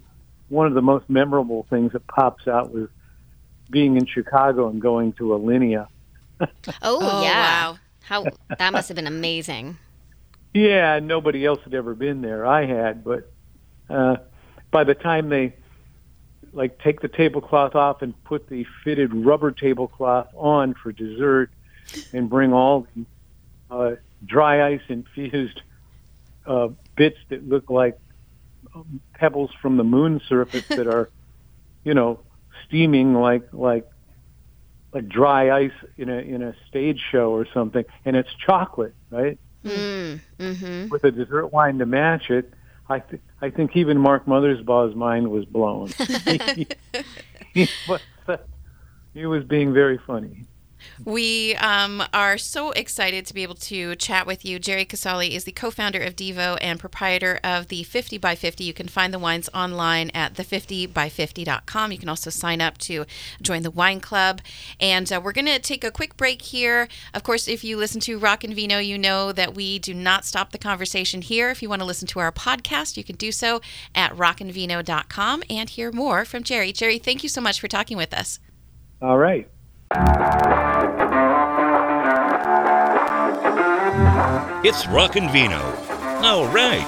one 0.49 0.67
of 0.67 0.75
the 0.75 0.83
most 0.83 1.09
memorable 1.09 1.67
things 1.69 1.93
that 1.93 2.07
pops 2.07 2.47
out 2.47 2.73
was 2.73 2.89
being 3.71 3.97
in 3.97 4.07
Chicago 4.07 4.69
and 4.69 4.81
going 4.81 5.13
to 5.15 5.25
Alinea. 5.25 5.89
oh, 6.41 6.49
oh, 6.83 7.23
yeah. 7.23 7.71
Wow. 7.71 7.79
How 8.03 8.25
that 8.59 8.73
must 8.73 8.89
have 8.89 8.97
been 8.97 9.07
amazing. 9.07 9.77
Yeah, 10.55 10.99
nobody 10.99 11.45
else 11.45 11.61
had 11.63 11.75
ever 11.75 11.95
been 11.95 12.23
there. 12.23 12.47
I 12.47 12.65
had, 12.65 13.05
but 13.05 13.31
uh, 13.91 14.17
by 14.71 14.85
the 14.85 14.95
time 14.95 15.29
they 15.29 15.55
like 16.55 16.79
take 16.83 17.01
the 17.01 17.09
tablecloth 17.09 17.75
off 17.75 18.01
and 18.01 18.15
put 18.25 18.49
the 18.49 18.65
fitted 18.83 19.15
rubber 19.15 19.51
tablecloth 19.51 20.29
on 20.35 20.75
for 20.75 20.93
dessert 20.93 21.51
and 22.15 22.31
bring 22.31 22.55
all 22.55 22.87
the 22.97 23.05
uh, 23.71 23.97
dry 24.25 24.73
ice 24.73 24.81
infused 24.89 25.61
uh, 26.49 26.69
bits 26.97 27.19
that 27.29 27.47
look 27.49 27.71
like 27.71 27.99
pebbles 29.15 29.51
from 29.61 29.77
the 29.77 29.85
moon 29.85 30.21
surface 30.29 30.65
that 30.69 30.87
are, 30.87 31.11
you 31.85 31.95
know, 31.95 32.21
steaming 32.67 33.15
like 33.15 33.49
like 33.53 33.87
like 34.93 35.09
dry 35.09 35.65
ice 35.65 35.73
in 35.97 36.09
a 36.09 36.19
in 36.19 36.43
a 36.43 36.55
stage 36.69 37.01
show 37.13 37.31
or 37.31 37.47
something, 37.53 37.85
and 38.05 38.17
it's 38.17 38.31
chocolate, 38.45 38.95
right? 39.11 39.39
Mm, 39.65 40.21
mm-hmm. 40.39 40.89
With 40.89 41.05
a 41.05 41.11
dessert 41.11 41.49
wine 41.49 41.79
to 41.79 41.87
match 41.87 42.31
it, 42.31 42.53
I 42.89 43.01
th- 43.01 43.23
I 43.41 43.51
think 43.51 43.77
even 43.77 43.99
Mark 43.99 44.27
Mothersbaugh's 44.27 44.95
mind 44.95 45.29
was 45.31 45.45
blown. 45.45 45.89
he, 46.25 46.67
he, 47.53 47.69
was, 47.89 48.01
he 49.15 49.27
was 49.27 49.45
being 49.45 49.73
very 49.73 49.99
funny. 50.07 50.47
We 51.05 51.55
um, 51.57 52.03
are 52.13 52.39
so 52.39 52.73
excited 52.73 53.27
to 53.27 53.35
be 53.35 53.43
able 53.43 53.55
to 53.57 53.97
chat 53.97 54.27
with 54.27 54.45
you. 54.45 54.59
Gerry 54.59 54.85
Casale 54.85 55.35
is 55.35 55.45
the 55.45 55.53
co 55.53 55.71
founder 55.71 56.01
of 56.01 56.17
Devo 56.17 56.59
and 56.61 56.79
proprietor 56.81 57.41
of 57.45 57.69
the 57.69 57.83
50 57.83 58.19
by 58.19 58.35
50. 58.35 58.65
You 58.65 58.75
can 58.75 58.89
find 58.89 59.13
the 59.13 59.19
wines 59.19 59.49
online 59.55 60.11
at 60.15 60.35
the50by50.com. 60.35 61.93
You 61.93 61.99
can 61.99 62.09
also 62.09 62.31
sign 62.31 62.61
up 62.61 62.79
to 62.79 63.05
join 63.41 63.63
the 63.63 63.71
wine 63.71 64.01
club. 64.01 64.41
And 64.81 65.11
uh, 65.13 65.21
we're 65.23 65.33
going 65.33 65.47
to 65.47 65.59
take 65.59 65.85
a 65.85 65.91
quick 65.91 66.17
break 66.17 66.43
here. 66.43 66.89
Of 67.15 67.23
course, 67.23 67.49
if 67.49 67.65
you 67.65 67.77
listen 67.77 68.01
to 68.03 68.19
Rock 68.19 68.45
and 68.45 68.55
Vino, 68.55 68.79
you 68.79 68.99
know 68.99 69.33
that 69.33 69.55
we 69.55 69.79
do 69.79 69.95
not 69.95 70.25
stop 70.25 70.53
the 70.53 70.59
conversation 70.59 71.23
here. 71.23 71.51
If 71.51 71.63
you 71.63 71.69
want 71.69 71.81
to 71.81 71.87
listen 71.87 72.09
to 72.09 72.21
our 72.21 72.33
podcast, 72.33 72.97
you 72.97 73.05
can 73.05 73.17
do 73.17 73.33
so 73.33 73.61
at 73.95 74.15
rockandvino.com 74.17 75.43
and 75.49 75.71
hear 75.71 75.93
more 75.93 76.25
from 76.25 76.43
Gerry. 76.43 76.73
Gerry, 76.73 76.99
thank 76.99 77.23
you 77.23 77.29
so 77.29 77.41
much 77.41 77.61
for 77.61 77.69
talking 77.69 77.97
with 77.97 78.13
us. 78.13 78.39
All 79.01 79.19
right. 79.19 79.49
It's 84.71 84.87
Rock 84.89 85.17
and 85.17 85.31
Vino. 85.31 85.63
All 86.23 86.47
right. 86.49 86.87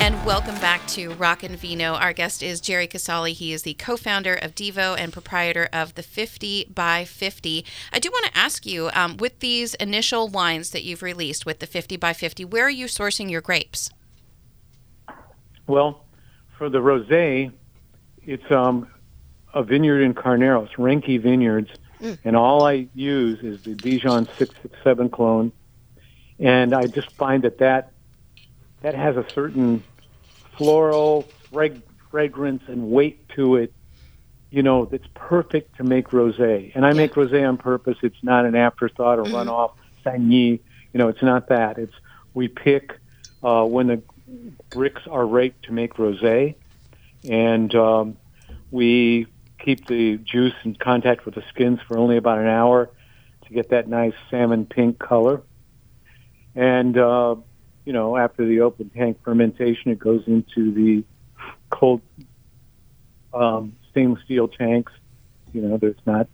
And 0.00 0.24
welcome 0.24 0.54
back 0.60 0.86
to 0.86 1.14
Rock 1.14 1.42
and 1.42 1.58
Vino. 1.58 1.94
Our 1.94 2.12
guest 2.12 2.44
is 2.44 2.60
Gerry 2.60 2.86
Casale. 2.86 3.32
He 3.32 3.52
is 3.52 3.62
the 3.62 3.74
co 3.74 3.96
founder 3.96 4.34
of 4.34 4.54
Devo 4.54 4.96
and 4.96 5.12
proprietor 5.12 5.68
of 5.72 5.96
the 5.96 6.04
50 6.04 6.66
by 6.72 7.04
50. 7.04 7.66
I 7.92 7.98
do 7.98 8.08
want 8.12 8.26
to 8.26 8.38
ask 8.38 8.64
you 8.64 8.88
um, 8.94 9.16
with 9.16 9.40
these 9.40 9.74
initial 9.74 10.28
wines 10.28 10.70
that 10.70 10.84
you've 10.84 11.02
released 11.02 11.44
with 11.44 11.58
the 11.58 11.66
50 11.66 11.96
by 11.96 12.12
50, 12.12 12.44
where 12.44 12.66
are 12.66 12.70
you 12.70 12.86
sourcing 12.86 13.28
your 13.28 13.40
grapes? 13.40 13.90
Well, 15.66 16.04
for 16.56 16.70
the 16.70 16.78
rosé, 16.78 17.50
it's 18.22 18.48
um, 18.52 18.86
a 19.54 19.64
vineyard 19.64 20.02
in 20.02 20.14
Carneros, 20.14 20.70
Renke 20.76 21.20
Vineyards, 21.20 21.70
mm. 22.04 22.18
and 22.24 22.36
all 22.36 22.66
I 22.66 22.88
use 22.94 23.40
is 23.42 23.62
the 23.62 23.74
Dijon 23.74 24.26
667 24.38 25.10
clone, 25.10 25.52
and 26.38 26.74
I 26.74 26.86
just 26.86 27.10
find 27.12 27.42
that 27.44 27.58
that 27.58 27.92
that 28.82 28.94
has 28.94 29.16
a 29.16 29.24
certain 29.30 29.82
floral 30.58 31.22
frag- 31.50 31.82
fragrance 32.10 32.62
and 32.68 32.90
weight 32.90 33.28
to 33.30 33.56
it, 33.56 33.72
you 34.50 34.62
know, 34.62 34.84
that's 34.84 35.06
perfect 35.14 35.76
to 35.78 35.84
make 35.84 36.08
rosé. 36.08 36.70
And 36.74 36.84
I 36.84 36.90
yeah. 36.90 36.94
make 36.94 37.14
rosé 37.14 37.48
on 37.48 37.56
purpose. 37.56 37.96
It's 38.02 38.22
not 38.22 38.44
an 38.44 38.54
afterthought 38.54 39.18
or 39.18 39.24
mm-hmm. 39.24 39.48
runoff, 39.48 39.72
saignée. 40.04 40.60
You 40.92 40.98
know, 40.98 41.08
it's 41.08 41.22
not 41.22 41.48
that. 41.48 41.78
It's 41.78 41.94
we 42.34 42.48
pick 42.48 42.98
uh, 43.42 43.64
when 43.64 43.86
the 43.86 44.02
brix 44.70 44.98
are 45.10 45.26
right 45.26 45.54
to 45.62 45.72
make 45.72 45.94
rosé, 45.94 46.54
and 47.28 47.74
um, 47.74 48.16
we 48.70 49.26
keep 49.64 49.86
the 49.86 50.18
juice 50.18 50.54
in 50.64 50.74
contact 50.74 51.24
with 51.24 51.34
the 51.34 51.42
skins 51.48 51.80
for 51.86 51.98
only 51.98 52.16
about 52.16 52.38
an 52.38 52.46
hour 52.46 52.90
to 53.46 53.52
get 53.52 53.70
that 53.70 53.88
nice 53.88 54.12
salmon 54.30 54.66
pink 54.66 54.98
color. 54.98 55.42
And 56.54 56.96
uh, 56.96 57.36
you 57.84 57.92
know, 57.92 58.16
after 58.16 58.46
the 58.46 58.60
open 58.60 58.90
tank 58.90 59.18
fermentation, 59.24 59.90
it 59.90 59.98
goes 59.98 60.22
into 60.26 60.72
the 60.72 61.04
cold 61.70 62.00
um, 63.32 63.76
stainless 63.90 64.22
steel 64.24 64.48
tanks. 64.48 64.92
You 65.52 65.62
know, 65.62 65.76
there's 65.76 65.96
not 66.06 66.28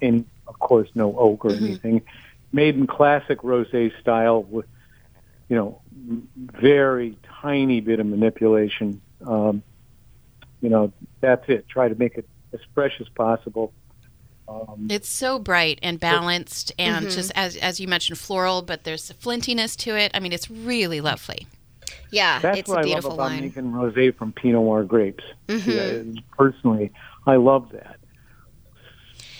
any, 0.00 0.24
of 0.46 0.58
course, 0.58 0.88
no 0.94 1.16
oak 1.16 1.44
or 1.44 1.50
mm-hmm. 1.50 1.64
anything. 1.64 2.02
Made 2.52 2.76
in 2.76 2.86
classic 2.86 3.40
rosé 3.40 3.92
style 4.00 4.42
with, 4.42 4.66
you 5.48 5.56
know, 5.56 5.80
very 6.36 7.18
tiny 7.42 7.80
bit 7.80 8.00
of 8.00 8.06
manipulation. 8.06 9.00
Um, 9.26 9.62
you 10.64 10.70
know, 10.70 10.90
that's 11.20 11.46
it. 11.48 11.68
Try 11.68 11.88
to 11.88 11.94
make 11.94 12.16
it 12.16 12.26
as 12.54 12.60
fresh 12.72 12.98
as 12.98 13.08
possible. 13.10 13.74
Um, 14.48 14.88
it's 14.90 15.08
so 15.08 15.38
bright 15.38 15.78
and 15.82 16.00
balanced, 16.00 16.72
and 16.78 17.06
mm-hmm. 17.06 17.14
just 17.14 17.32
as 17.34 17.56
as 17.56 17.80
you 17.80 17.86
mentioned, 17.86 18.18
floral, 18.18 18.62
but 18.62 18.84
there's 18.84 19.10
a 19.10 19.14
flintiness 19.14 19.76
to 19.78 19.94
it. 19.94 20.10
I 20.14 20.20
mean, 20.20 20.32
it's 20.32 20.50
really 20.50 21.02
lovely. 21.02 21.46
Yeah, 22.10 22.38
that's 22.38 22.60
it's 22.60 22.68
what 22.68 22.80
a 22.80 22.84
beautiful 22.84 23.12
I 23.12 23.14
love 23.14 23.18
about 23.18 23.30
wine. 23.30 23.40
making 23.42 23.72
rosé 23.72 24.16
from 24.16 24.32
Pinot 24.32 24.62
Noir 24.62 24.84
grapes. 24.84 25.24
Mm-hmm. 25.48 25.70
Yeah, 25.70 26.20
personally, 26.36 26.92
I 27.26 27.36
love 27.36 27.70
that. 27.72 27.96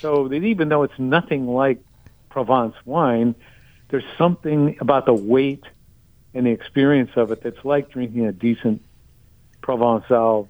So 0.00 0.28
that 0.28 0.44
even 0.44 0.68
though 0.68 0.82
it's 0.82 0.98
nothing 0.98 1.46
like 1.46 1.82
Provence 2.28 2.74
wine, 2.84 3.34
there's 3.88 4.04
something 4.18 4.76
about 4.80 5.06
the 5.06 5.14
weight 5.14 5.64
and 6.34 6.46
the 6.46 6.50
experience 6.50 7.12
of 7.16 7.30
it 7.30 7.42
that's 7.42 7.64
like 7.64 7.90
drinking 7.90 8.26
a 8.26 8.32
decent 8.32 8.82
Provençal 9.62 10.48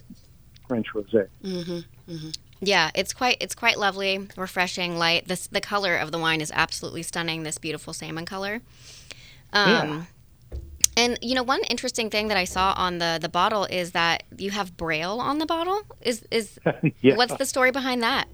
French 0.68 0.86
rosé. 0.94 1.28
Mm-hmm. 1.42 2.12
Mm-hmm. 2.12 2.30
Yeah, 2.60 2.90
it's 2.94 3.12
quite 3.12 3.36
it's 3.40 3.54
quite 3.54 3.78
lovely, 3.78 4.28
refreshing, 4.36 4.96
light. 4.98 5.28
This 5.28 5.46
the 5.48 5.60
color 5.60 5.96
of 5.96 6.12
the 6.12 6.18
wine 6.18 6.40
is 6.40 6.50
absolutely 6.54 7.02
stunning. 7.02 7.42
This 7.42 7.58
beautiful 7.58 7.92
salmon 7.92 8.24
color. 8.24 8.62
Um, 9.52 9.68
Yeah. 9.68 10.02
And 10.96 11.18
you 11.20 11.34
know, 11.34 11.42
one 11.42 11.60
interesting 11.68 12.08
thing 12.08 12.28
that 12.28 12.36
I 12.36 12.44
saw 12.44 12.72
on 12.76 12.98
the 12.98 13.18
the 13.20 13.28
bottle 13.28 13.64
is 13.64 13.92
that 13.92 14.22
you 14.38 14.50
have 14.52 14.76
braille 14.76 15.18
on 15.20 15.38
the 15.38 15.46
bottle. 15.46 15.82
Is 16.00 16.24
is 16.30 16.58
yeah. 17.00 17.16
what's 17.16 17.34
the 17.34 17.46
story 17.46 17.72
behind 17.72 18.02
that? 18.02 18.28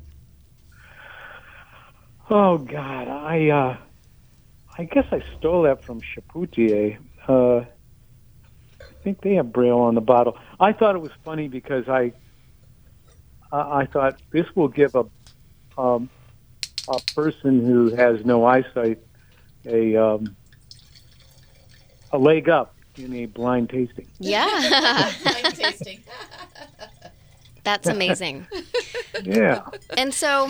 Oh 2.28 2.58
God, 2.58 3.08
I 3.08 3.48
uh, 3.48 3.76
I 4.78 4.84
guess 4.84 5.06
I 5.10 5.22
stole 5.38 5.62
that 5.62 5.82
from 5.84 6.00
Chapoutier. 6.00 6.98
Uh, 7.26 7.64
think 9.02 9.20
they 9.22 9.34
have 9.34 9.52
braille 9.52 9.78
on 9.78 9.94
the 9.94 10.00
bottle. 10.00 10.36
I 10.58 10.72
thought 10.72 10.94
it 10.94 11.00
was 11.00 11.12
funny 11.24 11.48
because 11.48 11.88
I 11.88 12.12
I 13.52 13.80
I 13.82 13.86
thought 13.86 14.20
this 14.30 14.46
will 14.54 14.68
give 14.68 14.94
a 14.94 15.04
um, 15.78 16.10
a 16.88 16.98
person 17.14 17.64
who 17.64 17.94
has 17.94 18.24
no 18.24 18.44
eyesight 18.44 18.98
a 19.66 19.96
um, 19.96 20.36
a 22.12 22.18
leg 22.18 22.48
up 22.48 22.74
in 22.96 23.14
a 23.14 23.26
blind 23.26 23.70
tasting. 23.70 24.06
Yeah, 24.18 24.46
Wine 25.24 25.52
tasting. 25.52 26.00
that's 27.64 27.88
amazing. 27.88 28.46
Yeah, 29.22 29.62
And 29.96 30.12
so, 30.14 30.48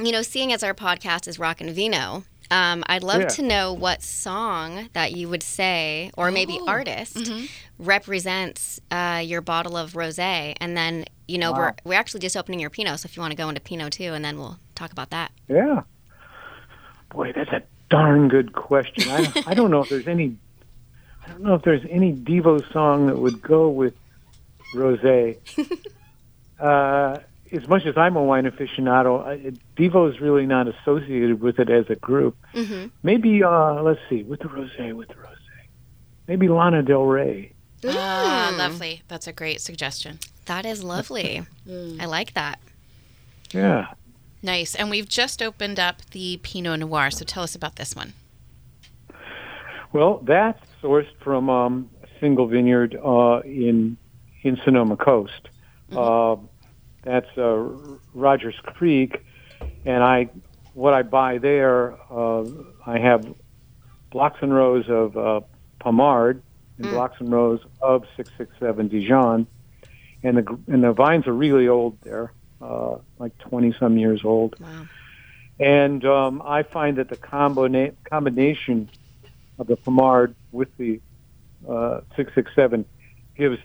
you 0.00 0.10
know, 0.12 0.22
seeing 0.22 0.52
as 0.52 0.62
our 0.62 0.74
podcast 0.74 1.28
is 1.28 1.38
Rock 1.38 1.60
and 1.60 1.70
Vino, 1.70 2.24
um, 2.50 2.82
I'd 2.86 3.02
love 3.04 3.22
Yeah. 3.22 3.28
to 3.28 3.42
know 3.42 3.72
what 3.72 4.02
song 4.02 4.88
that 4.94 5.12
you 5.12 5.28
would 5.28 5.42
say, 5.42 6.10
or 6.16 6.30
maybe 6.30 6.58
Oh. 6.60 6.68
artist, 6.68 7.16
Mhm. 7.16 7.48
Represents 7.86 8.80
uh, 8.90 9.22
your 9.24 9.40
bottle 9.40 9.76
of 9.76 9.92
rosé. 9.92 10.54
And 10.60 10.76
then, 10.76 11.04
you 11.28 11.38
know, 11.38 11.52
we're 11.52 11.74
we're 11.84 11.98
actually 11.98 12.20
just 12.20 12.36
opening 12.36 12.60
your 12.60 12.70
Pinot, 12.70 13.00
so 13.00 13.06
if 13.06 13.16
you 13.16 13.20
want 13.20 13.32
to 13.32 13.36
go 13.36 13.48
into 13.48 13.60
Pinot 13.60 13.92
too, 13.92 14.12
and 14.14 14.24
then 14.24 14.38
we'll 14.38 14.58
talk 14.74 14.92
about 14.92 15.10
that. 15.10 15.32
yeah. 15.48 15.82
Boy, 17.10 17.32
that's 17.32 17.50
a 17.50 17.62
darn 17.90 18.28
good 18.28 18.54
question. 18.54 19.08
I, 19.08 19.44
I 19.46 19.54
don't 19.54 19.70
know 19.70 19.82
if 19.82 19.88
there's 19.88 20.08
any. 20.08 20.36
I 21.24 21.28
don't 21.28 21.42
know 21.42 21.54
if 21.54 21.62
there's 21.62 21.86
any 21.88 22.12
Devo 22.12 22.70
song 22.72 23.06
that 23.06 23.16
would 23.16 23.40
go 23.40 23.68
with 23.68 23.94
rosé. 24.74 25.38
uh, 26.60 27.18
as 27.52 27.68
much 27.68 27.86
as 27.86 27.96
I'm 27.96 28.16
a 28.16 28.22
wine 28.22 28.44
aficionado, 28.44 29.24
I, 29.24 29.52
Devo 29.76 30.12
is 30.12 30.20
really 30.20 30.44
not 30.44 30.66
associated 30.66 31.40
with 31.40 31.60
it 31.60 31.70
as 31.70 31.88
a 31.88 31.94
group. 31.94 32.36
Mm-hmm. 32.52 32.88
Maybe 33.02 33.42
uh, 33.42 33.82
let's 33.82 34.00
see, 34.10 34.22
with 34.24 34.40
the 34.40 34.48
rosé, 34.48 34.92
with 34.92 35.08
the 35.08 35.14
rosé. 35.14 35.38
Maybe 36.26 36.48
Lana 36.48 36.82
Del 36.82 37.04
Rey. 37.04 37.53
Ah, 37.86 38.50
Mm. 38.52 38.58
lovely. 38.58 39.02
That's 39.08 39.26
a 39.26 39.32
great 39.32 39.60
suggestion. 39.60 40.18
That 40.46 40.64
is 40.66 40.82
lovely. 40.82 41.42
Mm. 41.68 41.98
I 42.00 42.04
like 42.04 42.34
that. 42.34 42.58
Yeah. 43.52 43.86
Nice. 44.42 44.74
And 44.74 44.90
we've 44.90 45.08
just 45.08 45.40
opened 45.42 45.80
up 45.80 46.02
the 46.10 46.38
Pinot 46.42 46.80
Noir. 46.80 47.10
So 47.10 47.24
tell 47.24 47.42
us 47.42 47.54
about 47.54 47.76
this 47.76 47.96
one. 47.96 48.12
Well, 49.92 50.18
that's 50.24 50.60
sourced 50.82 51.08
from 51.22 51.48
um, 51.48 51.88
a 52.02 52.06
single 52.20 52.46
vineyard 52.46 52.96
uh, 53.02 53.40
in 53.44 53.96
in 54.42 54.58
Sonoma 54.64 54.96
Coast. 54.96 55.48
Uh, 55.96 56.36
that's 57.02 57.28
uh, 57.38 57.64
Rodgers 58.12 58.56
Creek, 58.64 59.24
and 59.86 60.02
I 60.02 60.28
what 60.74 60.92
I 60.92 61.02
buy 61.02 61.38
there, 61.38 61.94
uh, 62.10 62.44
I 62.84 62.98
have 62.98 63.24
blocks 64.10 64.38
and 64.42 64.52
rows 64.52 64.86
of 64.88 65.16
uh, 65.16 65.40
Pommard 65.78 66.42
and 66.78 66.86
Mm. 66.86 66.90
blocks 66.90 67.20
and 67.20 67.30
rows 67.30 67.60
of 67.80 68.04
six 68.16 68.30
six 68.36 68.50
seven 68.58 68.88
Dijon, 68.88 69.46
and 70.22 70.38
the 70.38 70.58
and 70.66 70.82
the 70.82 70.92
vines 70.92 71.26
are 71.26 71.32
really 71.32 71.68
old 71.68 71.98
there, 72.02 72.32
uh, 72.60 72.96
like 73.18 73.36
twenty 73.38 73.72
some 73.78 73.96
years 73.98 74.24
old. 74.24 74.58
Wow. 74.60 74.86
And 75.60 76.04
um, 76.04 76.42
I 76.44 76.64
find 76.64 76.96
that 76.98 77.08
the 77.08 77.16
combina- 77.16 77.94
combination 78.10 78.88
of 79.58 79.68
the 79.68 79.76
Pommard 79.76 80.34
with 80.50 80.68
the 80.78 81.00
uh, 81.68 82.00
667 82.16 82.84
gives 83.36 83.58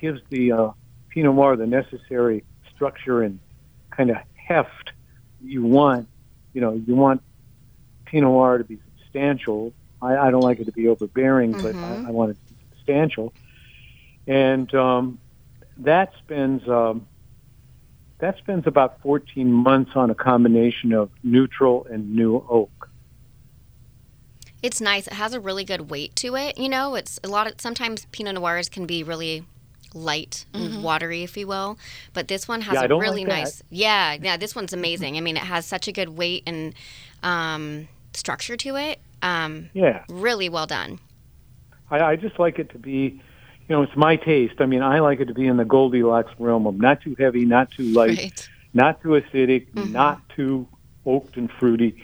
gives 0.00 0.20
the 0.30 0.52
uh, 0.52 0.70
Pinot 1.08 1.34
Noir 1.34 1.56
the 1.56 1.66
necessary 1.66 2.44
structure 2.74 3.22
and 3.22 3.40
kind 3.90 4.10
of 4.10 4.18
heft 4.34 4.92
you 5.42 5.64
want. 5.64 6.08
You 6.52 6.60
know, 6.60 6.72
you 6.86 6.94
want 6.94 7.22
Pinot 8.04 8.28
Noir 8.30 8.58
to 8.58 8.64
be 8.64 8.78
substantial. 9.00 9.72
I, 10.02 10.16
I 10.16 10.30
don't 10.30 10.42
like 10.42 10.60
it 10.60 10.66
to 10.66 10.72
be 10.72 10.88
overbearing, 10.88 11.52
but 11.52 11.74
Mhm. 11.74 12.06
I, 12.06 12.08
I 12.08 12.10
want 12.10 12.32
it 12.32 12.34
to 12.34 12.54
be 12.54 12.56
substantial. 12.76 13.32
And 14.26 14.72
um, 14.74 15.18
that 15.78 16.12
spends 16.24 16.68
um, 16.68 17.06
that 18.18 18.38
spends 18.38 18.66
about 18.66 19.00
14 19.02 19.52
months 19.52 19.92
on 19.94 20.10
a 20.10 20.14
combination 20.14 20.92
of 20.92 21.10
neutral 21.22 21.86
and 21.90 22.14
new 22.14 22.44
oak. 22.48 22.88
It's 24.62 24.80
nice. 24.80 25.06
It 25.06 25.12
has 25.12 25.34
a 25.34 25.40
really 25.40 25.64
good 25.64 25.90
weight 25.90 26.16
to 26.16 26.34
it. 26.34 26.58
You 26.58 26.68
know, 26.68 26.94
it's 26.94 27.20
a 27.22 27.28
lot 27.28 27.46
of 27.46 27.60
sometimes 27.60 28.06
Pinot 28.12 28.34
Noirs 28.34 28.68
can 28.68 28.86
be 28.86 29.02
really 29.02 29.44
light 29.94 30.44
and 30.52 30.82
watery, 30.82 31.22
if 31.22 31.36
you 31.36 31.46
will. 31.46 31.78
But 32.12 32.28
this 32.28 32.48
one 32.48 32.62
has 32.62 32.74
Yeah, 32.74 32.80
I 32.80 32.84
a 32.86 32.88
don't 32.88 33.00
really 33.00 33.24
like 33.24 33.44
nice. 33.44 33.62
Yeah, 33.70 34.16
yeah. 34.20 34.36
This 34.36 34.54
one's 34.56 34.72
amazing. 34.72 35.16
I 35.16 35.20
mean, 35.20 35.36
it 35.36 35.42
has 35.42 35.66
such 35.66 35.88
a 35.88 35.92
good 35.92 36.10
weight 36.10 36.42
and 36.46 36.74
um, 37.22 37.88
structure 38.12 38.56
to 38.56 38.76
it. 38.76 39.00
Um, 39.26 39.70
Yeah, 39.74 40.04
really 40.08 40.48
well 40.48 40.66
done. 40.66 41.00
I, 41.90 42.00
I 42.00 42.16
just 42.16 42.38
like 42.38 42.58
it 42.58 42.70
to 42.70 42.78
be, 42.78 43.20
you 43.68 43.68
know, 43.68 43.82
it's 43.82 43.96
my 43.96 44.16
taste. 44.16 44.54
I 44.60 44.66
mean, 44.66 44.82
I 44.82 45.00
like 45.00 45.20
it 45.20 45.26
to 45.26 45.34
be 45.34 45.46
in 45.46 45.56
the 45.56 45.64
Goldilocks 45.64 46.32
realm 46.38 46.66
of 46.66 46.76
not 46.76 47.00
too 47.00 47.16
heavy, 47.18 47.44
not 47.44 47.70
too 47.76 47.84
light, 47.92 48.18
Right. 48.18 48.48
not 48.74 49.00
too 49.02 49.10
acidic, 49.20 49.66
not 49.74 50.20
too 50.34 50.68
oaked 51.04 51.36
and 51.36 51.50
fruity. 51.58 52.02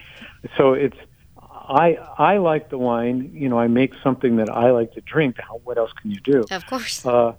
So 0.57 0.73
it's 0.75 0.97
I 1.39 1.97
I 2.19 2.39
like 2.39 2.71
the 2.71 2.79
wine. 2.79 3.31
You 3.35 3.49
know, 3.49 3.59
I 3.59 3.69
make 3.69 3.93
something 4.03 4.37
that 4.37 4.51
I 4.51 4.71
like 4.73 4.93
to 4.95 5.01
drink. 5.01 5.37
How, 5.39 5.61
what 5.65 5.79
else 5.79 5.93
can 6.01 6.11
you 6.11 6.21
do? 6.21 6.47
Of 6.51 6.67
course. 6.67 7.05
Uh, 7.07 7.33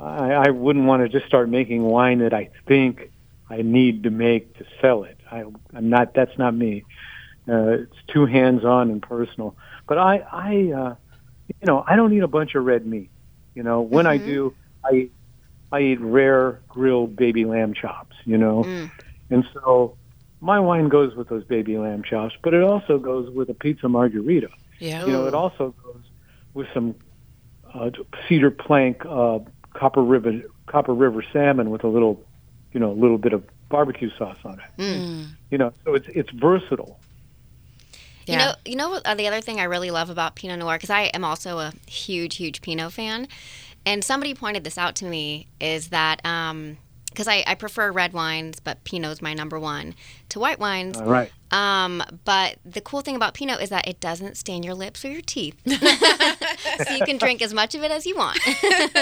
I, 0.00 0.32
I 0.32 0.50
wouldn't 0.50 0.86
want 0.86 1.02
to 1.02 1.08
just 1.08 1.26
start 1.26 1.48
making 1.48 1.82
wine 1.82 2.18
that 2.18 2.34
I 2.34 2.50
think 2.66 3.10
I 3.48 3.62
need 3.62 4.02
to 4.02 4.10
make 4.10 4.56
to 4.58 4.64
sell 4.80 5.04
it. 5.04 5.18
I, 5.30 5.44
I'm 5.74 5.88
not. 5.88 6.14
That's 6.14 6.36
not 6.36 6.54
me. 6.54 6.84
Uh, 7.48 7.82
it's 7.82 7.96
too 8.08 8.26
hands-on 8.26 8.90
and 8.90 9.02
personal. 9.02 9.54
But 9.86 9.98
I, 9.98 10.18
I, 10.32 10.72
uh, 10.72 10.94
you 11.48 11.66
know, 11.66 11.84
I 11.86 11.96
don't 11.96 12.12
eat 12.12 12.22
a 12.22 12.28
bunch 12.28 12.54
of 12.54 12.64
red 12.64 12.86
meat. 12.86 13.10
You 13.54 13.62
know, 13.62 13.82
when 13.82 14.06
I 14.06 14.16
do, 14.16 14.54
I, 14.84 15.08
I 15.70 15.80
eat 15.80 16.00
rare 16.00 16.60
grilled 16.68 17.16
baby 17.16 17.44
lamb 17.44 17.74
chops. 17.74 18.16
You 18.24 18.38
know, 18.38 18.64
Mm. 18.64 18.90
and 19.30 19.44
so 19.52 19.96
my 20.40 20.58
wine 20.60 20.88
goes 20.88 21.14
with 21.14 21.28
those 21.28 21.44
baby 21.44 21.76
lamb 21.78 22.02
chops, 22.02 22.34
but 22.42 22.54
it 22.54 22.62
also 22.62 22.98
goes 22.98 23.30
with 23.30 23.48
a 23.50 23.54
pizza 23.54 23.88
margarita. 23.88 24.48
Yeah. 24.78 25.04
You 25.06 25.12
know, 25.12 25.26
it 25.26 25.34
also 25.34 25.74
goes 25.84 26.02
with 26.54 26.66
some 26.72 26.94
uh, 27.72 27.90
cedar 28.28 28.50
plank 28.50 29.04
uh, 29.06 29.40
copper 29.74 30.02
river 30.02 30.40
copper 30.66 30.94
river 30.94 31.24
salmon 31.32 31.70
with 31.70 31.84
a 31.84 31.88
little, 31.88 32.20
you 32.72 32.80
know, 32.80 32.90
a 32.90 32.98
little 32.98 33.18
bit 33.18 33.32
of 33.32 33.44
barbecue 33.68 34.10
sauce 34.16 34.38
on 34.44 34.60
it. 34.60 34.80
Mm. 34.80 35.28
You 35.50 35.58
know, 35.58 35.72
so 35.84 35.94
it's 35.94 36.06
it's 36.08 36.30
versatile. 36.30 36.98
Yeah. 38.26 38.32
You 38.32 38.38
know, 38.38 38.54
you 38.64 38.76
know 38.76 38.90
what, 38.90 39.06
uh, 39.06 39.14
the 39.14 39.26
other 39.28 39.40
thing 39.40 39.60
I 39.60 39.64
really 39.64 39.90
love 39.90 40.10
about 40.10 40.34
Pinot 40.36 40.58
Noir 40.58 40.76
because 40.76 40.90
I 40.90 41.02
am 41.14 41.24
also 41.24 41.58
a 41.58 41.72
huge, 41.86 42.36
huge 42.36 42.62
Pinot 42.62 42.92
fan, 42.92 43.28
and 43.86 44.02
somebody 44.02 44.34
pointed 44.34 44.64
this 44.64 44.78
out 44.78 44.94
to 44.96 45.04
me 45.04 45.46
is 45.60 45.88
that 45.88 46.24
um, 46.24 46.78
because 47.14 47.28
I, 47.28 47.44
I 47.46 47.54
prefer 47.54 47.92
red 47.92 48.12
wines, 48.12 48.58
but 48.58 48.82
Pinot's 48.82 49.22
my 49.22 49.34
number 49.34 49.58
one 49.58 49.94
to 50.30 50.40
white 50.40 50.58
wines. 50.58 50.96
All 50.96 51.06
right. 51.06 51.30
Um, 51.52 52.02
but 52.24 52.56
the 52.64 52.80
cool 52.80 53.02
thing 53.02 53.14
about 53.14 53.34
Pinot 53.34 53.60
is 53.62 53.70
that 53.70 53.86
it 53.86 54.00
doesn't 54.00 54.36
stain 54.36 54.64
your 54.64 54.74
lips 54.74 55.04
or 55.04 55.10
your 55.10 55.22
teeth, 55.22 55.56
so 55.66 56.92
you 56.92 57.04
can 57.04 57.16
drink 57.16 57.40
as 57.40 57.54
much 57.54 57.76
of 57.76 57.84
it 57.84 57.92
as 57.92 58.04
you 58.04 58.16
want. 58.16 58.40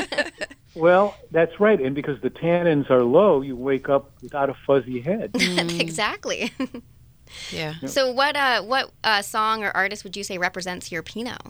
well, 0.75 1.17
that's 1.31 1.59
right, 1.59 1.81
and 1.81 1.95
because 1.95 2.21
the 2.21 2.29
tannins 2.29 2.91
are 2.91 3.03
low, 3.03 3.41
you 3.41 3.57
wake 3.57 3.89
up 3.89 4.13
without 4.21 4.51
a 4.51 4.55
fuzzy 4.67 5.01
head. 5.01 5.31
exactly. 5.35 6.53
Yeah. 7.51 7.75
So, 7.87 8.11
what 8.13 8.37
uh, 8.37 8.63
what 8.63 8.91
uh, 9.05 9.23
song 9.23 9.65
or 9.65 9.71
artist 9.71 10.05
would 10.05 10.17
you 10.17 10.25
say 10.25 10.39
represents 10.39 10.91
your 10.91 11.03
Pinot? 11.03 11.41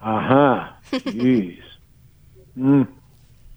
Uh 0.00 0.20
huh. 0.20 0.68
Jeez. 0.92 1.62
mm. 2.56 2.88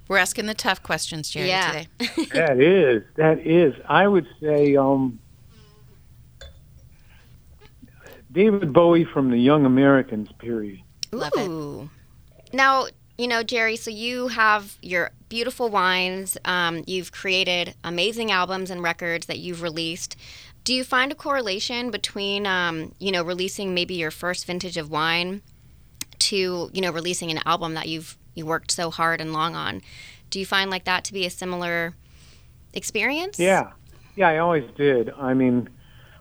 We're 0.07 0.17
asking 0.17 0.47
the 0.47 0.53
tough 0.53 0.83
questions, 0.83 1.29
Gerry, 1.29 1.47
yeah. 1.47 1.71
today. 1.71 1.87
that 2.33 2.59
is, 2.59 3.03
that 3.15 3.39
is. 3.39 3.73
I 3.87 4.07
would 4.07 4.27
say 4.41 4.75
um, 4.75 5.17
David 8.31 8.73
Bowie 8.73 9.05
from 9.05 9.31
the 9.31 9.37
Young 9.37 9.65
Americans 9.65 10.29
period. 10.39 10.81
Love 11.11 11.31
Ooh. 11.37 11.89
it. 12.35 12.53
Now, 12.53 12.87
you 13.17 13.27
know, 13.27 13.43
Gerry, 13.43 13.75
so 13.75 13.91
you 13.91 14.27
have 14.27 14.77
your 14.81 15.11
beautiful 15.29 15.69
wines. 15.69 16.37
Um, 16.45 16.83
you've 16.87 17.11
created 17.11 17.75
amazing 17.83 18.31
albums 18.31 18.69
and 18.69 18.81
records 18.81 19.27
that 19.27 19.39
you've 19.39 19.61
released. 19.61 20.15
Do 20.63 20.73
you 20.73 20.83
find 20.83 21.11
a 21.11 21.15
correlation 21.15 21.91
between, 21.91 22.47
um, 22.47 22.93
you 22.99 23.11
know, 23.11 23.23
releasing 23.23 23.73
maybe 23.73 23.95
your 23.95 24.11
first 24.11 24.45
vintage 24.45 24.77
of 24.77 24.89
wine 24.89 25.41
to, 26.19 26.69
you 26.73 26.81
know, 26.81 26.91
releasing 26.91 27.31
an 27.31 27.39
album 27.45 27.73
that 27.73 27.87
you've 27.87 28.17
you 28.35 28.45
worked 28.45 28.71
so 28.71 28.89
hard 28.89 29.21
and 29.21 29.33
long 29.33 29.55
on. 29.55 29.81
Do 30.29 30.39
you 30.39 30.45
find 30.45 30.71
like 30.71 30.85
that 30.85 31.03
to 31.05 31.13
be 31.13 31.25
a 31.25 31.29
similar 31.29 31.93
experience? 32.73 33.39
Yeah, 33.39 33.71
yeah, 34.15 34.29
I 34.29 34.37
always 34.39 34.69
did. 34.75 35.11
I 35.11 35.33
mean, 35.33 35.69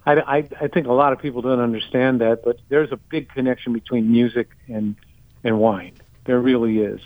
I, 0.05 0.15
I, 0.15 0.37
I 0.61 0.69
think 0.69 0.87
a 0.87 0.93
lot 0.93 1.13
of 1.13 1.19
people 1.19 1.43
don't 1.43 1.61
understand 1.61 2.21
that, 2.21 2.45
but 2.45 2.59
there's 2.69 2.93
a 2.93 2.97
big 2.97 3.31
connection 3.31 3.73
between 3.73 4.11
music 4.11 4.51
and 4.69 4.97
and 5.45 5.59
wine. 5.59 5.95
There 6.25 6.41
really 6.41 6.79
is, 6.79 7.01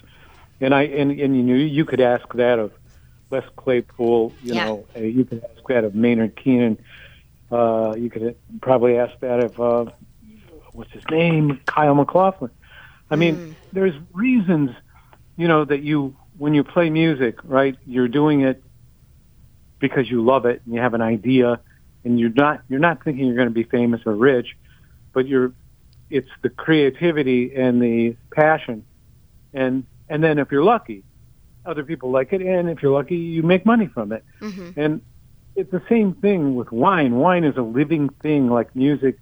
and 0.60 0.74
I 0.74 0.82
and 0.82 1.10
and 1.12 1.36
you 1.36 1.42
know 1.42 1.54
you 1.54 1.84
could 1.84 2.00
ask 2.00 2.26
that 2.34 2.58
of 2.58 2.72
Les 3.30 3.44
Claypool. 3.56 4.32
You 4.42 4.54
yeah. 4.54 4.64
know, 4.66 4.86
uh, 4.96 5.00
you 5.00 5.24
could 5.24 5.44
ask 5.44 5.66
that 5.68 5.84
of 5.84 5.94
Maynard 5.94 6.36
Keenan. 6.36 6.78
Uh, 7.50 7.94
you 7.96 8.10
could 8.10 8.36
probably 8.60 8.98
ask 8.98 9.18
that 9.20 9.40
of 9.40 9.60
uh, 9.60 9.90
what's 10.72 10.92
his 10.92 11.04
name, 11.10 11.60
Kyle 11.66 11.94
MacLachlan. 11.94 12.50
I 13.10 13.16
mean, 13.16 13.36
mm. 13.36 13.54
there's 13.72 13.94
reasons 14.12 14.70
you 15.36 15.48
know 15.48 15.64
that 15.64 15.82
you 15.82 16.16
when 16.38 16.54
you 16.54 16.64
play 16.64 16.90
music, 16.90 17.38
right? 17.44 17.76
You're 17.86 18.08
doing 18.08 18.42
it 18.42 18.62
because 19.78 20.10
you 20.10 20.24
love 20.24 20.46
it 20.46 20.62
and 20.64 20.74
you 20.74 20.80
have 20.80 20.94
an 20.94 21.02
idea, 21.02 21.60
and 22.04 22.18
you're 22.18 22.30
not 22.30 22.62
you're 22.68 22.80
not 22.80 23.04
thinking 23.04 23.26
you're 23.26 23.36
going 23.36 23.48
to 23.48 23.54
be 23.54 23.64
famous 23.64 24.00
or 24.06 24.14
rich, 24.14 24.56
but 25.12 25.26
you're 25.26 25.52
it's 26.10 26.28
the 26.42 26.48
creativity 26.48 27.54
and 27.54 27.82
the 27.82 28.16
passion, 28.30 28.84
and 29.52 29.84
and 30.08 30.22
then 30.22 30.38
if 30.38 30.50
you're 30.50 30.64
lucky, 30.64 31.02
other 31.64 31.84
people 31.84 32.10
like 32.10 32.32
it, 32.32 32.40
and 32.40 32.68
if 32.70 32.82
you're 32.82 32.92
lucky, 32.92 33.16
you 33.16 33.42
make 33.42 33.66
money 33.66 33.86
from 33.86 34.12
it, 34.12 34.24
mm-hmm. 34.40 34.78
and 34.78 35.00
it's 35.56 35.70
the 35.70 35.82
same 35.88 36.14
thing 36.14 36.54
with 36.54 36.70
wine. 36.70 37.16
Wine 37.16 37.44
is 37.44 37.56
a 37.56 37.62
living 37.62 38.08
thing 38.22 38.48
like 38.48 38.74
music. 38.76 39.18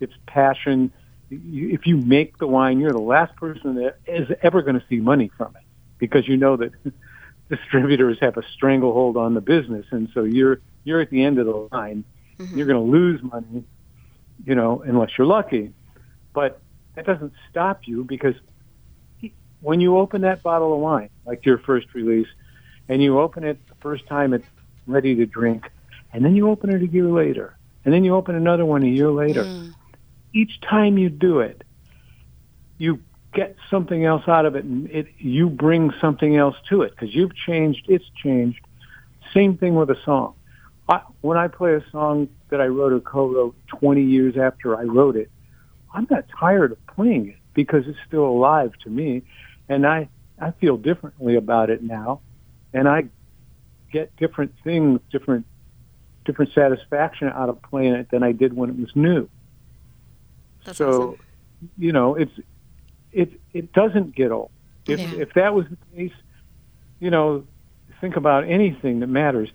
It's 0.00 0.14
passion 0.26 0.92
if 1.30 1.86
you 1.86 1.96
make 1.96 2.38
the 2.38 2.46
wine, 2.46 2.80
you're 2.80 2.92
the 2.92 2.98
last 2.98 3.34
person 3.36 3.76
that 3.76 3.98
is 4.06 4.28
ever 4.42 4.62
going 4.62 4.78
to 4.78 4.84
see 4.88 4.96
money 4.96 5.30
from 5.36 5.54
it 5.56 5.62
because 5.98 6.26
you 6.26 6.36
know 6.36 6.56
that 6.56 6.72
distributors 7.48 8.18
have 8.20 8.36
a 8.36 8.42
stranglehold 8.54 9.16
on 9.16 9.34
the 9.34 9.40
business, 9.40 9.86
and 9.90 10.08
so 10.12 10.24
you're 10.24 10.60
you're 10.84 11.00
at 11.00 11.10
the 11.10 11.22
end 11.22 11.38
of 11.38 11.46
the 11.46 11.68
line. 11.72 12.04
Mm-hmm. 12.38 12.56
You're 12.56 12.66
going 12.66 12.84
to 12.84 12.90
lose 12.90 13.22
money, 13.22 13.64
you 14.44 14.54
know, 14.54 14.82
unless 14.84 15.10
you're 15.16 15.26
lucky. 15.26 15.72
But 16.32 16.60
that 16.94 17.06
doesn't 17.06 17.32
stop 17.50 17.82
you 17.84 18.02
because 18.04 18.34
when 19.60 19.80
you 19.80 19.98
open 19.98 20.22
that 20.22 20.42
bottle 20.42 20.72
of 20.72 20.80
wine, 20.80 21.10
like 21.26 21.44
your 21.44 21.58
first 21.58 21.92
release, 21.94 22.28
and 22.88 23.02
you 23.02 23.20
open 23.20 23.44
it 23.44 23.58
the 23.68 23.74
first 23.80 24.06
time 24.06 24.32
it's 24.32 24.46
ready 24.90 25.14
to 25.16 25.26
drink, 25.26 25.70
and 26.12 26.24
then 26.24 26.36
you 26.36 26.50
open 26.50 26.70
it 26.70 26.82
a 26.82 26.86
year 26.86 27.06
later, 27.06 27.56
and 27.84 27.94
then 27.94 28.04
you 28.04 28.14
open 28.14 28.34
another 28.34 28.64
one 28.64 28.82
a 28.82 28.88
year 28.88 29.10
later. 29.10 29.44
Mm 29.44 29.70
each 30.32 30.60
time 30.60 30.98
you 30.98 31.08
do 31.08 31.40
it, 31.40 31.62
you 32.78 33.00
get 33.32 33.56
something 33.70 34.04
else 34.04 34.22
out 34.26 34.46
of 34.46 34.56
it, 34.56 34.64
and 34.64 34.90
it 34.90 35.06
you 35.18 35.48
bring 35.48 35.92
something 36.00 36.36
else 36.36 36.56
to 36.68 36.82
it 36.82 36.92
because 36.92 37.14
you've 37.14 37.34
changed. 37.34 37.84
It's 37.88 38.04
changed. 38.22 38.60
Same 39.34 39.56
thing 39.56 39.74
with 39.74 39.90
a 39.90 39.98
song. 40.04 40.34
I, 40.88 41.00
when 41.20 41.38
I 41.38 41.48
play 41.48 41.74
a 41.74 41.84
song 41.90 42.28
that 42.48 42.60
I 42.60 42.66
wrote 42.66 42.92
or 42.92 43.00
co-wrote 43.00 43.54
20 43.68 44.02
years 44.02 44.36
after 44.36 44.76
I 44.76 44.82
wrote 44.82 45.14
it, 45.14 45.30
I'm 45.94 46.06
not 46.10 46.24
tired 46.38 46.72
of 46.72 46.86
playing 46.88 47.28
it 47.28 47.36
because 47.54 47.84
it's 47.86 47.98
still 48.06 48.24
alive 48.24 48.72
to 48.84 48.90
me, 48.90 49.22
and 49.68 49.86
I 49.86 50.08
I 50.40 50.52
feel 50.52 50.76
differently 50.76 51.36
about 51.36 51.70
it 51.70 51.82
now, 51.82 52.20
and 52.72 52.88
I 52.88 53.04
get 53.90 54.14
different 54.16 54.52
things, 54.64 55.00
different 55.10 55.46
different 56.24 56.52
satisfaction 56.52 57.28
out 57.28 57.48
of 57.48 57.60
playing 57.62 57.94
it 57.94 58.10
than 58.10 58.22
I 58.22 58.32
did 58.32 58.54
when 58.54 58.70
it 58.70 58.78
was 58.78 58.90
new. 58.94 59.28
That's 60.64 60.78
so, 60.78 60.86
awesome. 60.90 61.18
you 61.78 61.92
know, 61.92 62.14
it's 62.14 62.32
it 63.12 63.40
it 63.52 63.72
doesn't 63.72 64.14
get 64.14 64.30
old. 64.30 64.50
If 64.86 65.00
yeah. 65.00 65.20
if 65.20 65.34
that 65.34 65.54
was 65.54 65.66
the 65.68 65.96
case, 65.96 66.12
you 67.00 67.10
know, 67.10 67.46
think 68.00 68.16
about 68.16 68.44
anything 68.44 69.00
that 69.00 69.08
matters. 69.08 69.50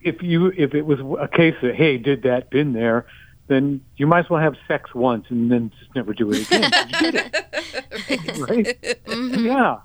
If 0.00 0.22
you 0.22 0.48
if 0.48 0.74
it 0.74 0.82
was 0.82 0.98
a 1.20 1.28
case 1.28 1.54
of 1.62 1.74
hey, 1.74 1.98
did 1.98 2.22
that, 2.22 2.50
been 2.50 2.72
there, 2.72 3.06
then 3.46 3.80
you 3.96 4.06
might 4.06 4.24
as 4.24 4.30
well 4.30 4.40
have 4.40 4.56
sex 4.66 4.94
once 4.94 5.26
and 5.28 5.50
then 5.50 5.70
just 5.78 5.94
never 5.94 6.12
do 6.12 6.30
it 6.32 6.46
again. 6.46 6.70
right? 8.40 8.80
Mm-hmm. 9.06 9.46
Yeah. 9.46 9.78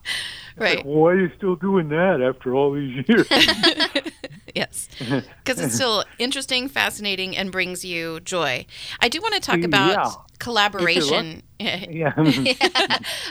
Right. 0.57 0.83
Why 0.85 1.11
are 1.11 1.19
you 1.19 1.31
still 1.37 1.55
doing 1.55 1.89
that 1.89 2.21
after 2.21 2.55
all 2.55 2.73
these 2.73 3.05
years? 3.07 3.27
yes, 4.55 4.89
because 4.97 5.59
it's 5.59 5.75
still 5.75 6.03
interesting, 6.17 6.67
fascinating, 6.67 7.37
and 7.37 7.51
brings 7.51 7.85
you 7.85 8.19
joy. 8.21 8.65
I 8.99 9.09
do 9.09 9.21
want 9.21 9.35
to 9.35 9.39
talk 9.39 9.61
about 9.61 9.91
yeah. 9.91 10.11
collaboration. 10.39 11.43
yeah. 11.59 11.85
yeah. 11.89 12.13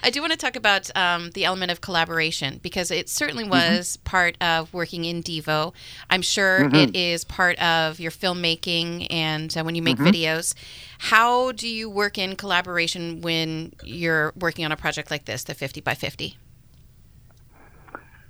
I 0.02 0.10
do 0.10 0.20
want 0.20 0.32
to 0.32 0.38
talk 0.38 0.56
about 0.56 0.90
um, 0.96 1.30
the 1.32 1.44
element 1.44 1.72
of 1.72 1.80
collaboration 1.80 2.60
because 2.62 2.90
it 2.90 3.08
certainly 3.08 3.44
mm-hmm. 3.44 3.52
was 3.52 3.96
mm-hmm. 3.96 4.04
part 4.04 4.36
of 4.40 4.72
working 4.72 5.04
in 5.04 5.22
Devo. 5.22 5.74
I'm 6.08 6.22
sure 6.22 6.60
mm-hmm. 6.60 6.76
it 6.76 6.96
is 6.96 7.24
part 7.24 7.58
of 7.60 7.98
your 7.98 8.12
filmmaking 8.12 9.08
and 9.10 9.56
uh, 9.56 9.64
when 9.64 9.74
you 9.74 9.82
make 9.82 9.96
mm-hmm. 9.96 10.06
videos. 10.06 10.54
How 10.98 11.52
do 11.52 11.68
you 11.68 11.90
work 11.90 12.18
in 12.18 12.36
collaboration 12.36 13.20
when 13.20 13.74
you're 13.82 14.32
working 14.36 14.64
on 14.64 14.72
a 14.72 14.76
project 14.76 15.10
like 15.10 15.24
this, 15.24 15.44
the 15.44 15.54
50 15.54 15.80
by 15.82 15.94
50? 15.94 16.38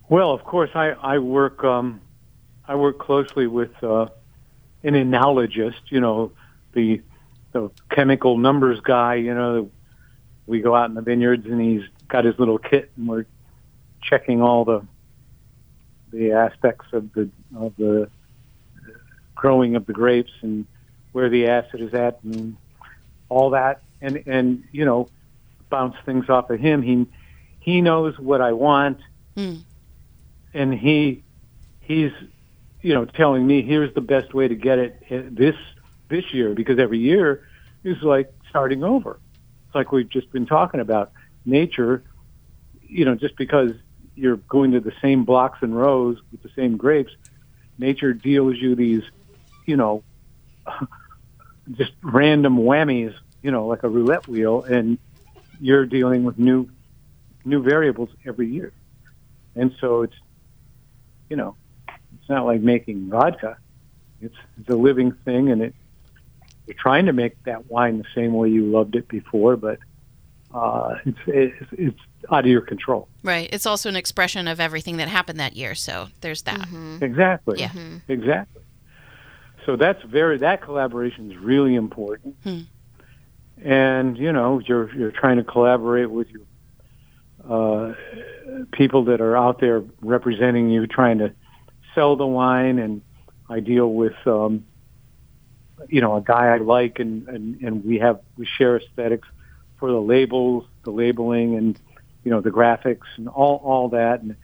Well, 0.09 0.33
of 0.33 0.45
course, 0.45 0.71
I 0.75 0.91
I 0.91 1.19
work 1.19 1.65
um, 1.65 2.01
I 2.67 2.77
work 2.77 2.99
closely 2.99 3.47
with 3.47 3.83
uh, 3.83 4.07
an 4.85 4.95
enologist. 4.95 5.81
You 5.89 6.01
know, 6.01 6.33
the 6.73 7.03
the 7.53 7.71
chemical 7.91 8.39
numbers 8.39 8.81
guy. 8.81 9.17
You 9.17 9.35
know, 9.35 9.71
we 10.47 10.61
go 10.61 10.75
out 10.75 10.89
in 10.89 10.95
the 10.95 11.03
vineyards 11.03 11.47
and 11.47 11.61
he's 11.61 11.83
got 12.09 12.25
his 12.25 12.39
little 12.39 12.59
kit 12.59 12.91
and 12.97 13.09
we're 13.09 13.27
checking 14.03 14.41
all 14.41 14.65
the 14.65 14.87
the 16.13 16.33
aspects 16.33 16.87
of 16.93 17.13
the 17.15 17.29
of 17.57 17.75
the 17.77 18.09
growing 19.35 19.75
of 19.75 19.87
the 19.87 19.93
grapes 19.93 20.33
and 20.43 20.67
where 21.13 21.29
the 21.29 21.49
acid 21.49 21.81
is 21.81 21.93
at 21.95 22.23
and 22.23 22.57
all 23.29 23.51
that 23.51 23.83
and 24.01 24.23
and 24.27 24.65
you 24.71 24.85
know 24.85 25.09
bounce 25.69 25.97
things 26.05 26.29
off 26.31 26.49
of 26.49 26.61
him 26.61 26.81
he 26.81 27.07
he 27.59 27.81
knows 27.81 28.17
what 28.19 28.41
I 28.41 28.53
want 28.53 29.01
mm 29.37 29.63
and 30.55 30.73
he 30.75 31.23
he's 31.81 32.13
you 32.83 32.95
know 32.95 33.05
telling 33.05 33.47
me 33.47 33.63
here's 33.63 33.95
the 33.95 34.01
best 34.01 34.35
way 34.35 34.49
to 34.49 34.55
get 34.55 34.79
it 34.79 35.03
uh, 35.11 35.23
this 35.31 35.57
this 36.09 36.33
year 36.33 36.55
because 36.55 36.79
every 36.79 36.99
year 36.99 37.47
is 37.85 38.03
like 38.03 38.33
starting 38.49 38.85
over. 38.85 39.19
It's 39.67 39.75
like 39.75 39.93
we've 39.93 40.09
just 40.09 40.31
been 40.33 40.47
talking 40.47 40.81
about 40.81 41.13
nature. 41.45 42.03
You 42.83 43.05
know, 43.05 43.15
just 43.15 43.37
because 43.37 43.73
you're 44.15 44.37
going 44.37 44.73
to 44.73 44.81
the 44.81 44.93
same 45.03 45.25
blocks 45.25 45.59
and 45.63 45.77
rows 45.77 46.19
with 46.31 46.43
the 46.43 46.51
same 46.57 46.77
grapes, 46.77 47.13
nature 47.79 48.13
deals 48.13 48.57
you 48.57 48.75
these, 48.75 49.03
you 49.67 49.77
know, 49.77 50.03
just 51.73 51.93
random 52.03 52.59
whammies. 52.59 53.15
You 53.43 53.51
know, 53.53 53.67
like 53.67 53.85
a 53.85 53.89
roulette 53.89 54.27
wheel, 54.27 54.65
and 54.65 54.99
you're 55.61 55.87
dealing 55.87 56.25
with 56.25 56.39
new 56.39 56.69
new 57.45 57.63
variables 57.63 58.11
every 58.27 58.49
year. 58.49 58.73
And 59.55 59.75
so 59.81 60.03
it's 60.03 60.17
you 61.29 61.37
know, 61.37 61.57
it's 61.89 62.29
not 62.29 62.47
like 62.47 62.61
making 62.61 63.09
vodka. 63.11 63.57
It's, 64.21 64.35
it's 64.59 64.69
a 64.69 64.77
living 64.77 65.13
thing, 65.25 65.51
and 65.51 65.63
it 65.63 65.75
you're 66.67 66.77
trying 66.77 67.07
to 67.07 67.13
make 67.13 67.43
that 67.45 67.71
wine 67.71 67.99
the 67.99 68.05
same 68.15 68.35
way 68.35 68.49
you 68.49 68.65
loved 68.65 68.97
it 68.97 69.09
before, 69.09 69.57
but 69.57 69.79
uh, 70.53 70.97
it's, 71.05 71.19
it's 71.27 71.73
it's 71.73 71.99
out 72.33 72.41
of 72.41 72.51
your 72.51 72.61
control. 72.61 73.09
Right. 73.23 73.49
It's 73.53 73.67
also 73.67 73.89
an 73.89 73.97
expression 73.97 74.49
of 74.49 74.59
everything 74.59 74.97
that 74.97 75.09
happened 75.09 75.39
that 75.39 75.57
year. 75.57 75.75
So 75.75 76.09
there's 76.21 76.43
that. 76.43 76.61
Mm-hmm. 76.61 77.05
Exactly. 77.05 77.61
Yeah. 77.61 77.73
Exactly. 78.09 78.63
So 79.65 79.77
that's 79.77 80.03
very 80.05 80.39
that 80.39 80.63
collaboration 80.63 81.31
is 81.31 81.39
really 81.39 81.75
important. 81.75 82.37
Hmm. 82.43 82.61
And 83.63 84.19
you 84.19 84.33
know, 84.33 84.61
you're 84.61 84.95
you're 84.95 85.13
trying 85.13 85.37
to 85.37 85.45
collaborate 85.45 86.11
with 86.11 86.29
your 86.31 86.43
uh, 87.49 87.95
people 88.73 89.05
that 89.07 89.21
are 89.21 89.37
out 89.37 89.61
there 89.61 89.83
representing 90.01 90.71
you, 90.71 90.87
trying 90.87 91.19
to 91.19 91.33
sell 91.95 92.17
the 92.17 92.27
wine, 92.27 92.79
and 92.79 93.03
I 93.49 93.61
deal 93.61 93.93
with 93.93 94.15
um, 94.27 94.65
you 95.89 96.01
know 96.01 96.17
a 96.17 96.21
guy 96.21 96.55
I 96.55 96.59
like, 96.59 96.99
and, 96.99 97.29
and 97.29 97.61
and 97.63 97.85
we 97.85 97.99
have 97.99 98.21
we 98.37 98.47
share 98.47 98.77
aesthetics 98.77 99.29
for 99.79 99.91
the 99.91 100.01
labels, 100.01 100.65
the 100.85 100.91
labeling, 100.91 101.57
and 101.57 101.79
you 102.25 102.31
know 102.31 102.41
the 102.41 102.51
graphics 102.51 103.07
and 103.17 103.29
all 103.29 103.61
all 103.65 103.89
that, 103.91 104.23
and 104.23 104.37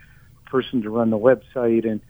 person 0.47 0.83
to 0.83 0.91
run 0.91 1.11
the 1.11 1.19
website, 1.19 1.89
and 1.89 2.01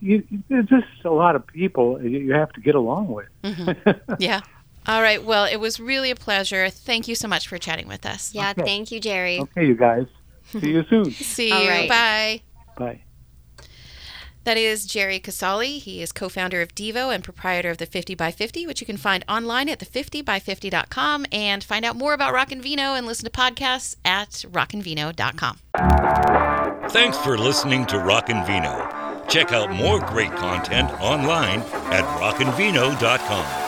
you, 0.00 0.22
there's 0.48 0.66
just 0.66 1.04
a 1.04 1.10
lot 1.10 1.34
of 1.34 1.46
people 1.46 2.00
you 2.02 2.32
have 2.32 2.52
to 2.52 2.60
get 2.60 2.74
along 2.74 3.08
with. 3.08 3.28
Mm-hmm. 3.42 4.14
yeah. 4.18 4.40
All 4.86 5.02
right. 5.02 5.22
Well, 5.22 5.44
it 5.44 5.56
was 5.56 5.80
really 5.80 6.10
a 6.10 6.16
pleasure. 6.16 6.68
Thank 6.70 7.08
you 7.08 7.14
so 7.14 7.26
much 7.28 7.48
for 7.48 7.58
chatting 7.58 7.88
with 7.88 8.06
us. 8.06 8.34
Yeah. 8.34 8.50
Okay. 8.50 8.62
Thank 8.62 8.92
you, 8.92 9.00
Gerry. 9.00 9.40
Okay, 9.40 9.66
you 9.66 9.74
guys. 9.74 10.06
See 10.50 10.70
you 10.70 10.84
soon. 10.88 11.04
See 11.10 11.50
All 11.50 11.62
you. 11.62 11.68
right. 11.68 11.88
Bye. 11.88 12.42
Bye. 12.76 13.00
That 14.44 14.56
is 14.56 14.86
Gerry 14.86 15.18
Casale. 15.18 15.80
He 15.80 16.00
is 16.02 16.12
co 16.12 16.28
founder 16.28 16.62
of 16.62 16.72
Devo 16.76 17.12
and 17.12 17.24
proprietor 17.24 17.70
of 17.70 17.78
the 17.78 17.86
50 17.86 18.14
by 18.14 18.30
50, 18.30 18.64
which 18.64 18.80
you 18.80 18.86
can 18.86 18.96
find 18.96 19.24
online 19.28 19.68
at 19.68 19.80
the50by50.com 19.80 21.26
and 21.32 21.64
find 21.64 21.84
out 21.84 21.96
more 21.96 22.14
about 22.14 22.32
Rock 22.32 22.52
and 22.52 22.62
Vino 22.62 22.94
and 22.94 23.08
listen 23.08 23.24
to 23.24 23.30
podcasts 23.30 23.96
at 24.04 24.44
rockandvino.com. 24.52 25.58
Thanks 26.90 27.18
for 27.18 27.36
listening 27.36 27.86
to 27.86 27.98
Rock 27.98 28.30
and 28.30 28.46
Vino. 28.46 28.88
Check 29.28 29.50
out 29.50 29.72
more 29.72 29.98
great 29.98 30.30
content 30.36 30.92
online 31.00 31.58
at 31.90 32.04
rockandvino.com. 32.20 33.65